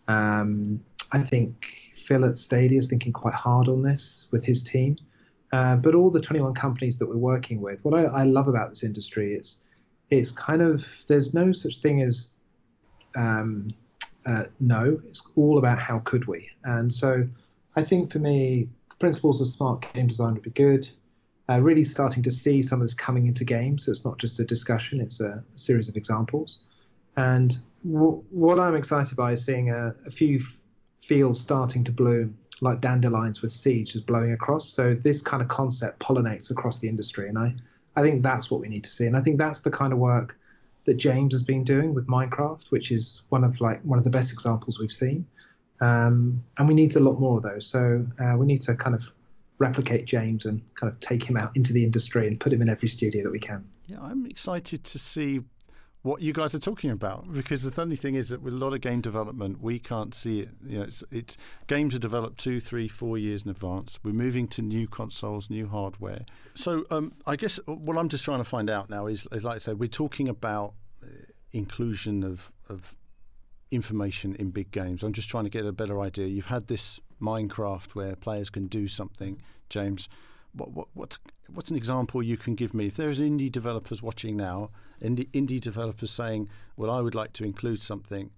Um, 0.07 0.83
I 1.13 1.19
think 1.19 1.91
Phil 1.95 2.25
at 2.25 2.37
Stadia 2.37 2.77
is 2.77 2.89
thinking 2.89 3.13
quite 3.13 3.33
hard 3.33 3.67
on 3.67 3.81
this 3.81 4.27
with 4.31 4.43
his 4.43 4.63
team. 4.63 4.97
Uh, 5.53 5.75
but 5.75 5.95
all 5.95 6.09
the 6.09 6.21
21 6.21 6.53
companies 6.53 6.97
that 6.97 7.07
we're 7.07 7.17
working 7.17 7.59
with, 7.59 7.83
what 7.83 7.93
I, 7.93 8.03
I 8.03 8.23
love 8.23 8.47
about 8.47 8.69
this 8.69 8.83
industry 8.83 9.35
is 9.35 9.61
it's 10.09 10.31
kind 10.31 10.61
of 10.61 10.85
there's 11.07 11.33
no 11.33 11.51
such 11.51 11.77
thing 11.77 12.01
as 12.01 12.35
um, 13.15 13.73
uh, 14.25 14.45
no. 14.59 14.99
It's 15.07 15.31
all 15.35 15.57
about 15.57 15.79
how 15.79 15.99
could 15.99 16.25
we. 16.25 16.49
And 16.63 16.93
so 16.93 17.27
I 17.75 17.83
think 17.83 18.11
for 18.11 18.19
me, 18.19 18.69
principles 19.01 19.41
of 19.41 19.49
smart 19.49 19.91
game 19.93 20.07
design 20.07 20.33
would 20.35 20.43
be 20.43 20.51
good. 20.51 20.87
Uh, 21.49 21.59
really 21.59 21.83
starting 21.83 22.23
to 22.23 22.31
see 22.31 22.61
some 22.61 22.79
of 22.79 22.87
this 22.87 22.93
coming 22.93 23.25
into 23.27 23.43
games. 23.43 23.85
So 23.85 23.91
it's 23.91 24.05
not 24.05 24.17
just 24.17 24.39
a 24.39 24.45
discussion; 24.45 25.01
it's 25.01 25.19
a, 25.19 25.43
series 25.55 25.89
of 25.89 25.97
examples. 25.97 26.59
And 27.17 27.57
w- 27.83 28.23
what 28.29 28.57
I'm 28.59 28.75
excited 28.75 29.17
by 29.17 29.33
is 29.33 29.43
seeing 29.43 29.69
a, 29.69 29.93
a 30.05 30.11
few 30.11 30.37
f- 30.37 30.57
fields 31.01 31.41
starting 31.41 31.83
to 31.83 31.91
bloom, 31.91 32.37
like 32.61 32.79
dandelions 32.79 33.41
with 33.41 33.51
seeds 33.51 33.91
just 33.91 34.05
blowing 34.05 34.31
across. 34.31 34.69
So 34.69 34.93
this 34.93 35.21
kind 35.21 35.41
of 35.41 35.49
concept 35.49 35.99
pollinates 35.99 36.51
across 36.51 36.79
the 36.79 36.87
industry, 36.87 37.27
and 37.27 37.37
I, 37.37 37.55
I 37.97 38.01
think 38.01 38.23
that's 38.23 38.49
what 38.49 38.61
we 38.61 38.69
need 38.69 38.85
to 38.85 38.89
see. 38.89 39.07
And 39.07 39.17
I 39.17 39.21
think 39.21 39.37
that's 39.37 39.61
the 39.61 39.71
kind 39.71 39.91
of 39.91 39.99
work 39.99 40.37
that 40.85 40.95
James 40.95 41.33
has 41.33 41.43
been 41.43 41.63
doing 41.63 41.93
with 41.93 42.07
Minecraft, 42.07 42.69
which 42.69 42.91
is 42.91 43.23
one 43.29 43.43
of 43.43 43.59
like 43.59 43.81
one 43.81 43.97
of 43.97 44.05
the 44.05 44.09
best 44.09 44.31
examples 44.31 44.79
we've 44.79 44.91
seen. 44.91 45.25
Um, 45.81 46.43
and 46.57 46.67
we 46.67 46.73
need 46.73 46.95
a 46.95 46.99
lot 46.99 47.19
more 47.19 47.37
of 47.37 47.43
those. 47.43 47.65
So 47.65 48.05
uh, 48.19 48.35
we 48.37 48.45
need 48.45 48.61
to 48.63 48.75
kind 48.75 48.95
of 48.95 49.03
replicate 49.57 50.05
James 50.05 50.45
and 50.45 50.61
kind 50.75 50.91
of 50.91 50.99
take 50.99 51.23
him 51.23 51.37
out 51.37 51.55
into 51.55 51.73
the 51.73 51.83
industry 51.83 52.27
and 52.27 52.39
put 52.39 52.53
him 52.53 52.61
in 52.61 52.69
every 52.69 52.87
studio 52.87 53.23
that 53.23 53.31
we 53.31 53.39
can. 53.39 53.67
Yeah, 53.87 53.99
I'm 54.01 54.25
excited 54.25 54.83
to 54.83 54.99
see 54.99 55.41
what 56.03 56.21
you 56.21 56.33
guys 56.33 56.55
are 56.55 56.59
talking 56.59 56.89
about 56.89 57.31
because 57.31 57.63
the 57.63 57.71
funny 57.71 57.95
thing 57.95 58.15
is 58.15 58.29
that 58.29 58.41
with 58.41 58.53
a 58.53 58.57
lot 58.57 58.73
of 58.73 58.81
game 58.81 59.01
development 59.01 59.61
we 59.61 59.77
can't 59.77 60.15
see 60.15 60.39
it 60.39 60.49
you 60.65 60.79
know 60.79 60.85
it's, 60.85 61.03
it's, 61.11 61.37
games 61.67 61.93
are 61.93 61.99
developed 61.99 62.39
two 62.39 62.59
three 62.59 62.87
four 62.87 63.17
years 63.17 63.43
in 63.43 63.51
advance 63.51 63.99
we're 64.03 64.11
moving 64.11 64.47
to 64.47 64.63
new 64.63 64.87
consoles 64.87 65.49
new 65.49 65.67
hardware 65.67 66.25
so 66.55 66.85
um, 66.89 67.13
i 67.27 67.35
guess 67.35 67.59
what 67.65 67.97
i'm 67.97 68.09
just 68.09 68.23
trying 68.23 68.39
to 68.39 68.43
find 68.43 68.67
out 68.67 68.89
now 68.89 69.05
is, 69.05 69.27
is 69.31 69.43
like 69.43 69.55
i 69.55 69.59
said 69.59 69.79
we're 69.79 69.87
talking 69.87 70.27
about 70.27 70.73
uh, 71.03 71.07
inclusion 71.51 72.23
of, 72.23 72.51
of 72.67 72.95
information 73.71 74.35
in 74.35 74.51
big 74.51 74.71
games. 74.71 75.01
I'm 75.01 75.13
just 75.13 75.29
trying 75.29 75.45
to 75.45 75.49
get 75.49 75.65
a 75.65 75.71
better 75.71 75.99
idea. 76.01 76.27
You've 76.27 76.45
had 76.45 76.67
this 76.67 76.99
Minecraft 77.21 77.91
where 77.91 78.15
players 78.15 78.49
can 78.49 78.67
do 78.67 78.87
something, 78.87 79.41
James. 79.69 80.09
What, 80.53 80.71
what, 80.71 80.87
what's, 80.93 81.17
what's 81.53 81.71
an 81.71 81.77
example 81.77 82.21
you 82.21 82.35
can 82.35 82.55
give 82.55 82.73
me? 82.73 82.87
If 82.87 82.97
there's 82.97 83.19
indie 83.19 83.51
developers 83.51 84.03
watching 84.03 84.35
now, 84.35 84.71
indie, 85.01 85.29
indie 85.29 85.61
developers 85.61 86.11
saying, 86.11 86.49
well, 86.75 86.91
I 86.91 86.99
would 86.99 87.15
like 87.15 87.31
to 87.33 87.45
include 87.45 87.81
something 87.81 88.31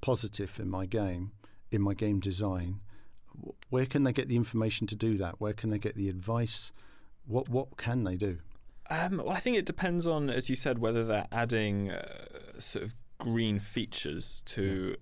positive 0.00 0.58
in 0.60 0.70
my 0.70 0.86
game, 0.86 1.32
in 1.72 1.82
my 1.82 1.94
game 1.94 2.20
design, 2.20 2.80
where 3.70 3.86
can 3.86 4.04
they 4.04 4.12
get 4.12 4.28
the 4.28 4.36
information 4.36 4.86
to 4.86 4.96
do 4.96 5.16
that? 5.18 5.40
Where 5.40 5.52
can 5.52 5.70
they 5.70 5.78
get 5.78 5.96
the 5.96 6.08
advice? 6.08 6.72
What, 7.26 7.48
what 7.48 7.76
can 7.76 8.04
they 8.04 8.16
do? 8.16 8.38
Um, 8.90 9.18
well, 9.18 9.30
I 9.30 9.40
think 9.40 9.56
it 9.56 9.66
depends 9.66 10.06
on, 10.06 10.30
as 10.30 10.48
you 10.48 10.56
said, 10.56 10.78
whether 10.78 11.04
they're 11.04 11.26
adding 11.30 11.90
uh, 11.90 12.58
sort 12.58 12.84
of 12.84 12.94
green 13.18 13.58
features 13.58 14.42
to 14.46 14.96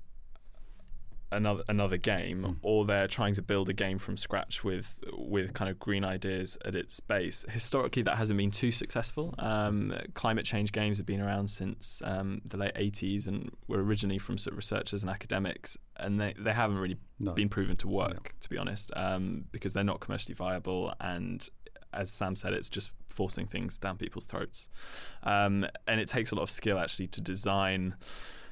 yeah. 1.31 1.37
another 1.37 1.63
another 1.69 1.97
game, 1.97 2.43
mm. 2.43 2.57
or 2.63 2.85
they're 2.85 3.09
trying 3.09 3.35
to 3.35 3.43
build 3.43 3.69
a 3.69 3.73
game 3.73 3.99
from 3.99 4.17
scratch 4.17 4.65
with 4.65 4.99
with 5.13 5.55
kind 5.55 5.71
of 5.71 5.79
green 5.79 6.05
ideas 6.05 6.59
at 6.65 6.75
its 6.75 6.99
base. 7.01 7.45
Historically, 7.49 8.03
that 8.03 8.17
hasn't 8.17 8.37
been 8.39 8.51
too 8.51 8.71
successful. 8.71 9.35
Um, 9.39 9.95
climate 10.15 10.45
change 10.45 10.73
games 10.73 10.97
have 10.97 11.07
been 11.07 11.21
around 11.21 11.49
since 11.49 12.03
um, 12.05 12.41
the 12.45 12.57
late 12.57 12.75
'80s 12.75 13.27
and 13.27 13.51
were 13.69 13.83
originally 13.83 14.19
from 14.19 14.39
sort 14.39 14.53
of 14.53 14.59
researchers 14.59 15.03
and 15.03 15.11
academics, 15.11 15.77
and 15.97 16.21
they 16.21 16.35
they 16.39 16.53
haven't 16.53 16.79
really 16.79 16.99
no. 17.19 17.33
been 17.33 17.49
proven 17.49 17.77
to 17.77 17.89
work, 17.89 18.35
to 18.41 18.49
be 18.49 18.59
honest, 18.59 18.91
um, 18.97 19.45
because 19.53 19.73
they're 19.73 19.85
not 19.85 20.01
commercially 20.01 20.35
viable 20.35 20.93
and 21.01 21.49
as 21.97 22.11
Sam 22.11 22.37
said, 22.37 22.53
it's 22.53 22.69
just 22.69 22.91
forcing 23.09 23.47
things 23.47 23.79
down 23.79 23.97
people's 23.97 24.25
throats. 24.25 24.69
Um, 25.23 25.67
and 25.87 26.01
it 26.01 26.09
takes 26.09 26.33
a 26.33 26.35
lot 26.35 26.43
of 26.43 26.51
skill 26.51 26.79
actually 26.79 27.09
to 27.09 27.21
design 27.21 27.97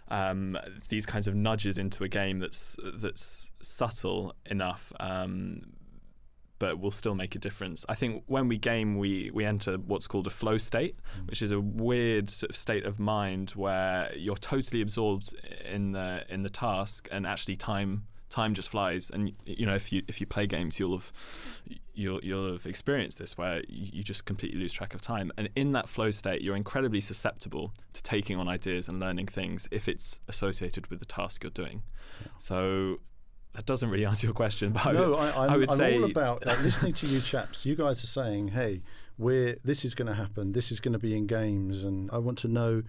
um, 0.09 0.59
these 0.89 1.07
kinds 1.07 1.27
of 1.29 1.35
nudges 1.35 1.79
into 1.79 2.05
a 2.05 2.09
game 2.09 2.39
that's 2.39 2.77
that's 2.97 3.53
subtle 3.61 4.35
enough. 4.47 4.93
Um, 5.01 5.63
but 6.61 6.79
will 6.79 6.91
still 6.91 7.15
make 7.15 7.35
a 7.35 7.39
difference. 7.39 7.85
I 7.89 7.95
think 7.95 8.23
when 8.27 8.49
we 8.49 8.59
game, 8.59 8.97
we 8.97 9.31
we 9.35 9.45
enter 9.45 9.77
what's 9.77 10.07
called 10.07 10.27
a 10.27 10.31
flow 10.31 10.57
state, 10.57 10.97
mm. 10.97 11.27
which 11.29 11.43
is 11.43 11.51
a 11.51 11.61
weird 11.61 12.31
sort 12.31 12.51
of 12.51 12.57
state 12.57 12.87
of 12.87 12.99
mind 12.99 13.51
where 13.51 14.15
you're 14.17 14.37
totally 14.37 14.81
absorbed 14.81 15.35
in 15.65 15.93
the 15.93 16.25
in 16.29 16.43
the 16.43 16.49
task, 16.49 17.09
and 17.11 17.27
actually 17.27 17.57
time 17.57 18.07
time 18.35 18.53
just 18.53 18.69
flies. 18.69 19.11
And 19.11 19.33
you 19.47 19.65
know, 19.65 19.75
if 19.75 19.93
you 19.93 20.03
if 20.09 20.21
you 20.21 20.27
play 20.27 20.47
games, 20.47 20.79
you'll 20.79 20.99
have 20.99 21.13
you'll 21.95 22.21
you'll 22.23 22.53
have 22.53 22.67
experienced 22.67 23.19
this 23.19 23.39
where 23.39 23.63
you 23.69 24.03
just 24.03 24.25
completely 24.25 24.59
lose 24.59 24.73
track 24.73 24.93
of 24.95 25.01
time. 25.01 25.33
And 25.39 25.49
in 25.55 25.73
that 25.73 25.89
flow 25.89 26.11
state, 26.11 26.43
you're 26.43 26.57
incredibly 26.57 27.01
susceptible 27.01 27.73
to 27.93 28.03
taking 28.03 28.37
on 28.37 28.49
ideas 28.49 28.89
and 28.89 29.01
learning 29.01 29.29
things 29.29 29.69
if 29.71 29.89
it's 29.89 30.21
associated 30.29 30.89
with 30.89 30.99
the 30.99 31.07
task 31.07 31.45
you're 31.45 31.51
doing. 31.51 31.83
So 32.39 32.99
that 33.55 33.67
doesn't 33.67 33.89
really 33.89 34.05
answer 34.11 34.27
your 34.27 34.35
question, 34.35 34.73
but 34.73 34.93
no, 34.93 35.15
I, 35.15 35.29
I, 35.31 35.47
I 35.55 35.57
would 35.57 35.71
I'm 35.71 35.79
say 35.79 35.97
all 35.97 36.05
about 36.05 36.45
like, 36.45 36.61
listening 36.63 36.93
to 36.95 37.07
you 37.07 37.21
chaps. 37.21 37.65
You 37.65 37.77
guys 37.77 38.03
are 38.03 38.09
saying, 38.09 38.49
"Hey, 38.49 38.83
we're 39.17 39.57
this 39.65 39.85
is 39.85 39.95
going 39.95 40.09
to 40.09 40.15
happen. 40.15 40.53
This 40.53 40.73
is 40.73 40.81
going 40.81 40.95
to 40.95 40.99
be 40.99 41.17
in 41.17 41.27
games," 41.27 41.85
and 41.85 42.11
I 42.11 42.19
want 42.19 42.39
to 42.39 42.49
know 42.49 42.83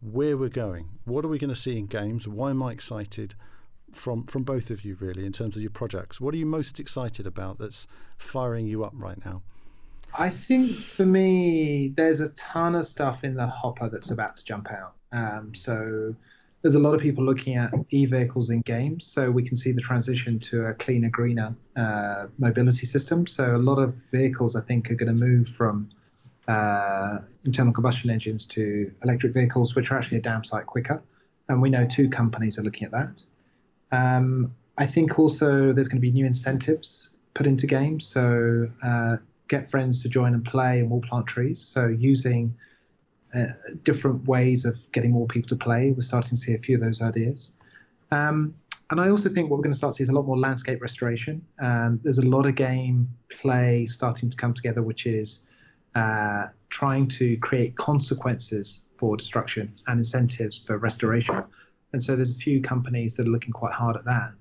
where 0.00 0.36
we're 0.36 0.48
going. 0.48 0.88
What 1.04 1.24
are 1.24 1.28
we 1.28 1.38
going 1.38 1.54
to 1.54 1.60
see 1.60 1.78
in 1.78 1.86
games? 1.86 2.26
Why 2.26 2.50
am 2.50 2.62
I 2.62 2.72
excited? 2.72 3.34
From 3.92 4.24
from 4.26 4.42
both 4.42 4.70
of 4.70 4.84
you 4.84 4.96
really 5.00 5.24
in 5.26 5.32
terms 5.32 5.56
of 5.56 5.62
your 5.62 5.70
projects. 5.70 6.20
What 6.20 6.34
are 6.34 6.36
you 6.38 6.46
most 6.46 6.78
excited 6.78 7.26
about 7.26 7.58
that's 7.58 7.86
firing 8.16 8.66
you 8.66 8.84
up 8.84 8.92
right 8.96 9.22
now? 9.24 9.42
I 10.16 10.30
think 10.30 10.72
for 10.72 11.04
me, 11.04 11.92
there's 11.96 12.20
a 12.20 12.30
ton 12.30 12.74
of 12.74 12.86
stuff 12.86 13.24
in 13.24 13.34
the 13.34 13.46
hopper 13.46 13.88
that's 13.88 14.10
about 14.10 14.36
to 14.36 14.44
jump 14.44 14.70
out. 14.70 14.94
Um, 15.12 15.54
so 15.54 16.14
there's 16.62 16.74
a 16.74 16.78
lot 16.78 16.94
of 16.94 17.00
people 17.00 17.24
looking 17.24 17.56
at 17.56 17.72
e-vehicles 17.90 18.50
in 18.50 18.62
games, 18.62 19.06
so 19.06 19.30
we 19.30 19.42
can 19.42 19.56
see 19.56 19.70
the 19.70 19.80
transition 19.80 20.38
to 20.40 20.66
a 20.66 20.74
cleaner, 20.74 21.08
greener 21.08 21.54
uh, 21.76 22.26
mobility 22.38 22.86
system. 22.86 23.26
So 23.26 23.54
a 23.54 23.58
lot 23.58 23.78
of 23.78 23.94
vehicles, 24.10 24.56
I 24.56 24.62
think, 24.62 24.90
are 24.90 24.94
going 24.94 25.14
to 25.14 25.24
move 25.24 25.48
from 25.48 25.90
uh, 26.48 27.18
internal 27.44 27.72
combustion 27.72 28.10
engines 28.10 28.46
to 28.48 28.90
electric 29.04 29.34
vehicles, 29.34 29.76
which 29.76 29.90
are 29.90 29.98
actually 29.98 30.18
a 30.18 30.22
damn 30.22 30.42
sight 30.42 30.66
quicker. 30.66 31.02
And 31.48 31.62
we 31.62 31.70
know 31.70 31.86
two 31.86 32.08
companies 32.08 32.58
are 32.58 32.62
looking 32.62 32.84
at 32.84 32.90
that. 32.90 33.22
Um, 33.92 34.54
I 34.76 34.86
think 34.86 35.18
also 35.18 35.72
there's 35.72 35.88
going 35.88 35.98
to 35.98 36.06
be 36.06 36.12
new 36.12 36.26
incentives 36.26 37.10
put 37.34 37.46
into 37.46 37.66
games. 37.66 38.06
So 38.06 38.68
uh, 38.82 39.16
get 39.48 39.70
friends 39.70 40.02
to 40.02 40.08
join 40.08 40.34
and 40.34 40.44
play, 40.44 40.80
and 40.80 40.90
we'll 40.90 41.00
plant 41.00 41.26
trees. 41.26 41.60
So 41.60 41.86
using 41.86 42.54
uh, 43.34 43.46
different 43.82 44.26
ways 44.26 44.64
of 44.64 44.76
getting 44.92 45.10
more 45.12 45.26
people 45.26 45.48
to 45.48 45.56
play. 45.56 45.92
We're 45.92 46.02
starting 46.02 46.30
to 46.30 46.36
see 46.36 46.54
a 46.54 46.58
few 46.58 46.76
of 46.76 46.82
those 46.82 47.02
ideas. 47.02 47.52
Um, 48.10 48.54
and 48.90 49.00
I 49.00 49.10
also 49.10 49.28
think 49.28 49.50
what 49.50 49.58
we're 49.58 49.64
going 49.64 49.72
to 49.72 49.78
start 49.78 49.92
to 49.92 49.96
see 49.98 50.02
is 50.02 50.08
a 50.08 50.14
lot 50.14 50.24
more 50.24 50.38
landscape 50.38 50.80
restoration. 50.80 51.44
Um, 51.60 52.00
there's 52.02 52.18
a 52.18 52.26
lot 52.26 52.46
of 52.46 52.54
game 52.54 53.08
play 53.28 53.86
starting 53.86 54.30
to 54.30 54.36
come 54.36 54.54
together, 54.54 54.82
which 54.82 55.04
is 55.06 55.46
uh, 55.94 56.46
trying 56.70 57.06
to 57.08 57.36
create 57.38 57.76
consequences 57.76 58.86
for 58.96 59.16
destruction 59.16 59.74
and 59.86 59.98
incentives 59.98 60.62
for 60.62 60.78
restoration. 60.78 61.44
And 61.92 62.02
so 62.02 62.16
there's 62.16 62.32
a 62.32 62.38
few 62.38 62.60
companies 62.60 63.14
that 63.14 63.26
are 63.26 63.30
looking 63.30 63.52
quite 63.52 63.72
hard 63.72 63.96
at 63.96 64.04
that. 64.04 64.32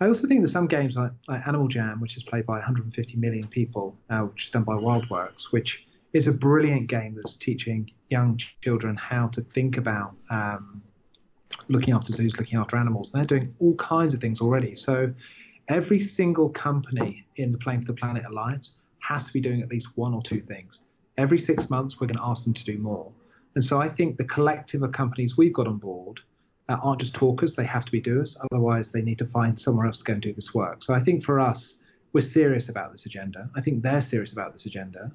I 0.00 0.06
also 0.06 0.26
think 0.26 0.42
that 0.42 0.48
some 0.48 0.66
games 0.66 0.96
like, 0.96 1.12
like 1.28 1.46
Animal 1.46 1.68
Jam, 1.68 2.00
which 2.00 2.16
is 2.16 2.22
played 2.22 2.46
by 2.46 2.54
150 2.54 3.16
million 3.16 3.46
people, 3.46 3.96
uh, 4.08 4.20
which 4.20 4.46
is 4.46 4.50
done 4.50 4.64
by 4.64 4.74
WildWorks, 4.74 5.52
which 5.52 5.86
is 6.12 6.26
a 6.26 6.32
brilliant 6.32 6.86
game 6.86 7.14
that's 7.14 7.36
teaching 7.36 7.90
young 8.08 8.38
children 8.62 8.96
how 8.96 9.28
to 9.28 9.42
think 9.42 9.76
about 9.76 10.14
um, 10.30 10.82
looking 11.68 11.94
after 11.94 12.12
zoos, 12.12 12.38
looking 12.38 12.58
after 12.58 12.76
animals. 12.76 13.12
They're 13.12 13.24
doing 13.24 13.54
all 13.60 13.74
kinds 13.76 14.14
of 14.14 14.20
things 14.20 14.40
already. 14.40 14.74
So 14.74 15.12
every 15.68 16.00
single 16.00 16.48
company 16.48 17.26
in 17.36 17.52
the 17.52 17.58
Playing 17.58 17.82
for 17.82 17.88
the 17.88 17.94
Planet 17.94 18.24
Alliance 18.26 18.78
has 19.00 19.26
to 19.26 19.32
be 19.32 19.40
doing 19.40 19.62
at 19.62 19.68
least 19.68 19.96
one 19.96 20.14
or 20.14 20.22
two 20.22 20.40
things. 20.40 20.84
Every 21.18 21.38
six 21.38 21.70
months, 21.70 22.00
we're 22.00 22.06
going 22.06 22.18
to 22.18 22.24
ask 22.24 22.44
them 22.44 22.54
to 22.54 22.64
do 22.64 22.78
more. 22.78 23.12
And 23.54 23.62
so 23.62 23.80
I 23.80 23.88
think 23.88 24.16
the 24.16 24.24
collective 24.24 24.82
of 24.82 24.92
companies 24.92 25.36
we've 25.36 25.52
got 25.52 25.66
on 25.66 25.76
board 25.76 26.20
uh, 26.70 26.78
aren't 26.82 27.00
just 27.00 27.14
talkers, 27.14 27.56
they 27.56 27.64
have 27.64 27.84
to 27.84 27.92
be 27.92 28.00
doers. 28.00 28.38
Otherwise, 28.50 28.92
they 28.92 29.02
need 29.02 29.18
to 29.18 29.26
find 29.26 29.58
somewhere 29.58 29.86
else 29.86 29.98
to 29.98 30.04
go 30.04 30.12
and 30.12 30.22
do 30.22 30.32
this 30.32 30.54
work. 30.54 30.82
So 30.82 30.94
I 30.94 31.00
think 31.00 31.24
for 31.24 31.40
us, 31.40 31.78
we're 32.12 32.20
serious 32.20 32.68
about 32.68 32.92
this 32.92 33.06
agenda. 33.06 33.50
I 33.56 33.60
think 33.60 33.82
they're 33.82 34.02
serious 34.02 34.32
about 34.32 34.52
this 34.52 34.66
agenda. 34.66 35.12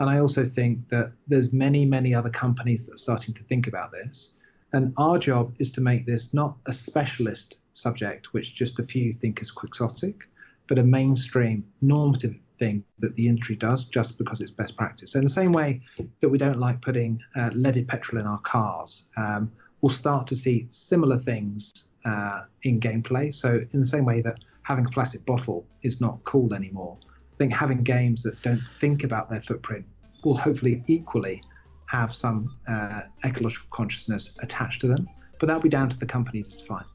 And 0.00 0.08
I 0.10 0.18
also 0.18 0.44
think 0.44 0.88
that 0.88 1.12
there's 1.28 1.52
many, 1.52 1.84
many 1.84 2.14
other 2.14 2.30
companies 2.30 2.86
that 2.86 2.94
are 2.94 2.98
starting 2.98 3.34
to 3.34 3.42
think 3.44 3.66
about 3.66 3.92
this. 3.92 4.34
And 4.72 4.92
our 4.96 5.18
job 5.18 5.54
is 5.58 5.70
to 5.72 5.80
make 5.80 6.04
this 6.06 6.34
not 6.34 6.56
a 6.66 6.72
specialist 6.72 7.58
subject, 7.74 8.32
which 8.32 8.54
just 8.54 8.78
a 8.78 8.82
few 8.82 9.12
think 9.12 9.40
is 9.40 9.50
quixotic, 9.50 10.22
but 10.68 10.78
a 10.78 10.82
mainstream 10.82 11.64
normative 11.80 12.34
thing 12.58 12.82
that 12.98 13.14
the 13.16 13.28
industry 13.28 13.56
does 13.56 13.84
just 13.84 14.16
because 14.18 14.40
it's 14.40 14.50
best 14.50 14.76
practice. 14.76 15.12
So 15.12 15.18
in 15.18 15.24
the 15.24 15.30
same 15.30 15.52
way 15.52 15.82
that 16.20 16.28
we 16.28 16.38
don't 16.38 16.58
like 16.58 16.80
putting 16.80 17.20
uh, 17.36 17.50
leaded 17.52 17.88
petrol 17.88 18.20
in 18.20 18.26
our 18.26 18.38
cars, 18.40 19.06
um, 19.16 19.52
we'll 19.84 19.90
start 19.90 20.26
to 20.26 20.34
see 20.34 20.66
similar 20.70 21.18
things 21.18 21.90
uh, 22.06 22.44
in 22.62 22.80
gameplay. 22.80 23.32
So 23.34 23.60
in 23.74 23.80
the 23.80 23.86
same 23.86 24.06
way 24.06 24.22
that 24.22 24.38
having 24.62 24.86
a 24.86 24.88
plastic 24.88 25.26
bottle 25.26 25.66
is 25.82 26.00
not 26.00 26.24
cool 26.24 26.54
anymore, 26.54 26.96
I 27.04 27.36
think 27.36 27.52
having 27.52 27.82
games 27.82 28.22
that 28.22 28.40
don't 28.40 28.62
think 28.80 29.04
about 29.04 29.28
their 29.28 29.42
footprint 29.42 29.84
will 30.24 30.38
hopefully 30.38 30.82
equally 30.86 31.42
have 31.84 32.14
some 32.14 32.56
uh, 32.66 33.02
ecological 33.26 33.68
consciousness 33.72 34.38
attached 34.42 34.80
to 34.80 34.86
them. 34.86 35.06
But 35.38 35.48
that'll 35.48 35.60
be 35.60 35.68
down 35.68 35.90
to 35.90 35.98
the 35.98 36.06
company 36.06 36.44
to 36.44 36.48
define. 36.48 36.86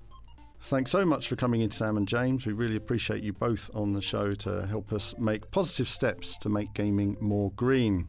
Thanks 0.61 0.89
so 0.89 1.05
much 1.05 1.27
for 1.27 1.35
coming 1.35 1.61
in, 1.61 1.69
Sam 1.69 1.95
and 1.95 2.07
James. 2.07 2.47
We 2.47 2.53
really 2.53 2.75
appreciate 2.75 3.21
you 3.21 3.33
both 3.33 3.69
on 3.75 3.93
the 3.93 4.01
show 4.01 4.33
to 4.33 4.65
help 4.65 4.91
us 4.93 5.13
make 5.19 5.51
positive 5.51 5.87
steps 5.87 6.39
to 6.39 6.49
make 6.49 6.73
gaming 6.73 7.17
more 7.21 7.51
green. 7.51 8.07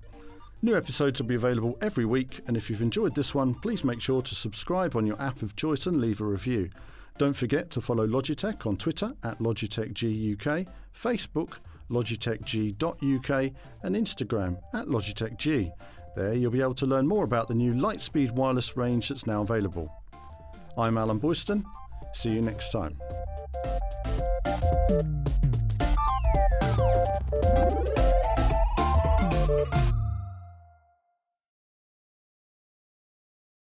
New 0.62 0.76
episodes 0.76 1.18
will 1.18 1.26
be 1.26 1.34
available 1.34 1.78
every 1.80 2.04
week, 2.04 2.40
and 2.46 2.54
if 2.54 2.68
you've 2.68 2.82
enjoyed 2.82 3.14
this 3.14 3.34
one, 3.34 3.54
please 3.54 3.82
make 3.82 4.00
sure 4.00 4.20
to 4.20 4.34
subscribe 4.34 4.94
on 4.94 5.06
your 5.06 5.20
app 5.20 5.40
of 5.40 5.56
choice 5.56 5.86
and 5.86 5.98
leave 6.00 6.20
a 6.20 6.24
review. 6.24 6.68
Don't 7.16 7.34
forget 7.34 7.70
to 7.70 7.80
follow 7.80 8.06
Logitech 8.06 8.66
on 8.66 8.76
Twitter 8.76 9.14
at 9.22 9.38
LogitechGUK, 9.38 10.66
Facebook, 10.94 11.54
logitechg.uk, 11.90 13.52
and 13.82 13.96
Instagram 13.96 14.60
at 14.74 14.86
LogitechG. 14.86 15.72
There 16.14 16.34
you'll 16.34 16.50
be 16.50 16.60
able 16.60 16.74
to 16.74 16.86
learn 16.86 17.08
more 17.08 17.24
about 17.24 17.48
the 17.48 17.54
new 17.54 17.72
Lightspeed 17.72 18.32
wireless 18.32 18.76
range 18.76 19.08
that's 19.08 19.26
now 19.26 19.40
available. 19.40 19.90
I'm 20.76 20.98
Alan 20.98 21.20
Boyston. 21.20 21.64
See 22.12 22.30
you 22.30 22.42
next 22.42 22.70
time. 22.70 22.98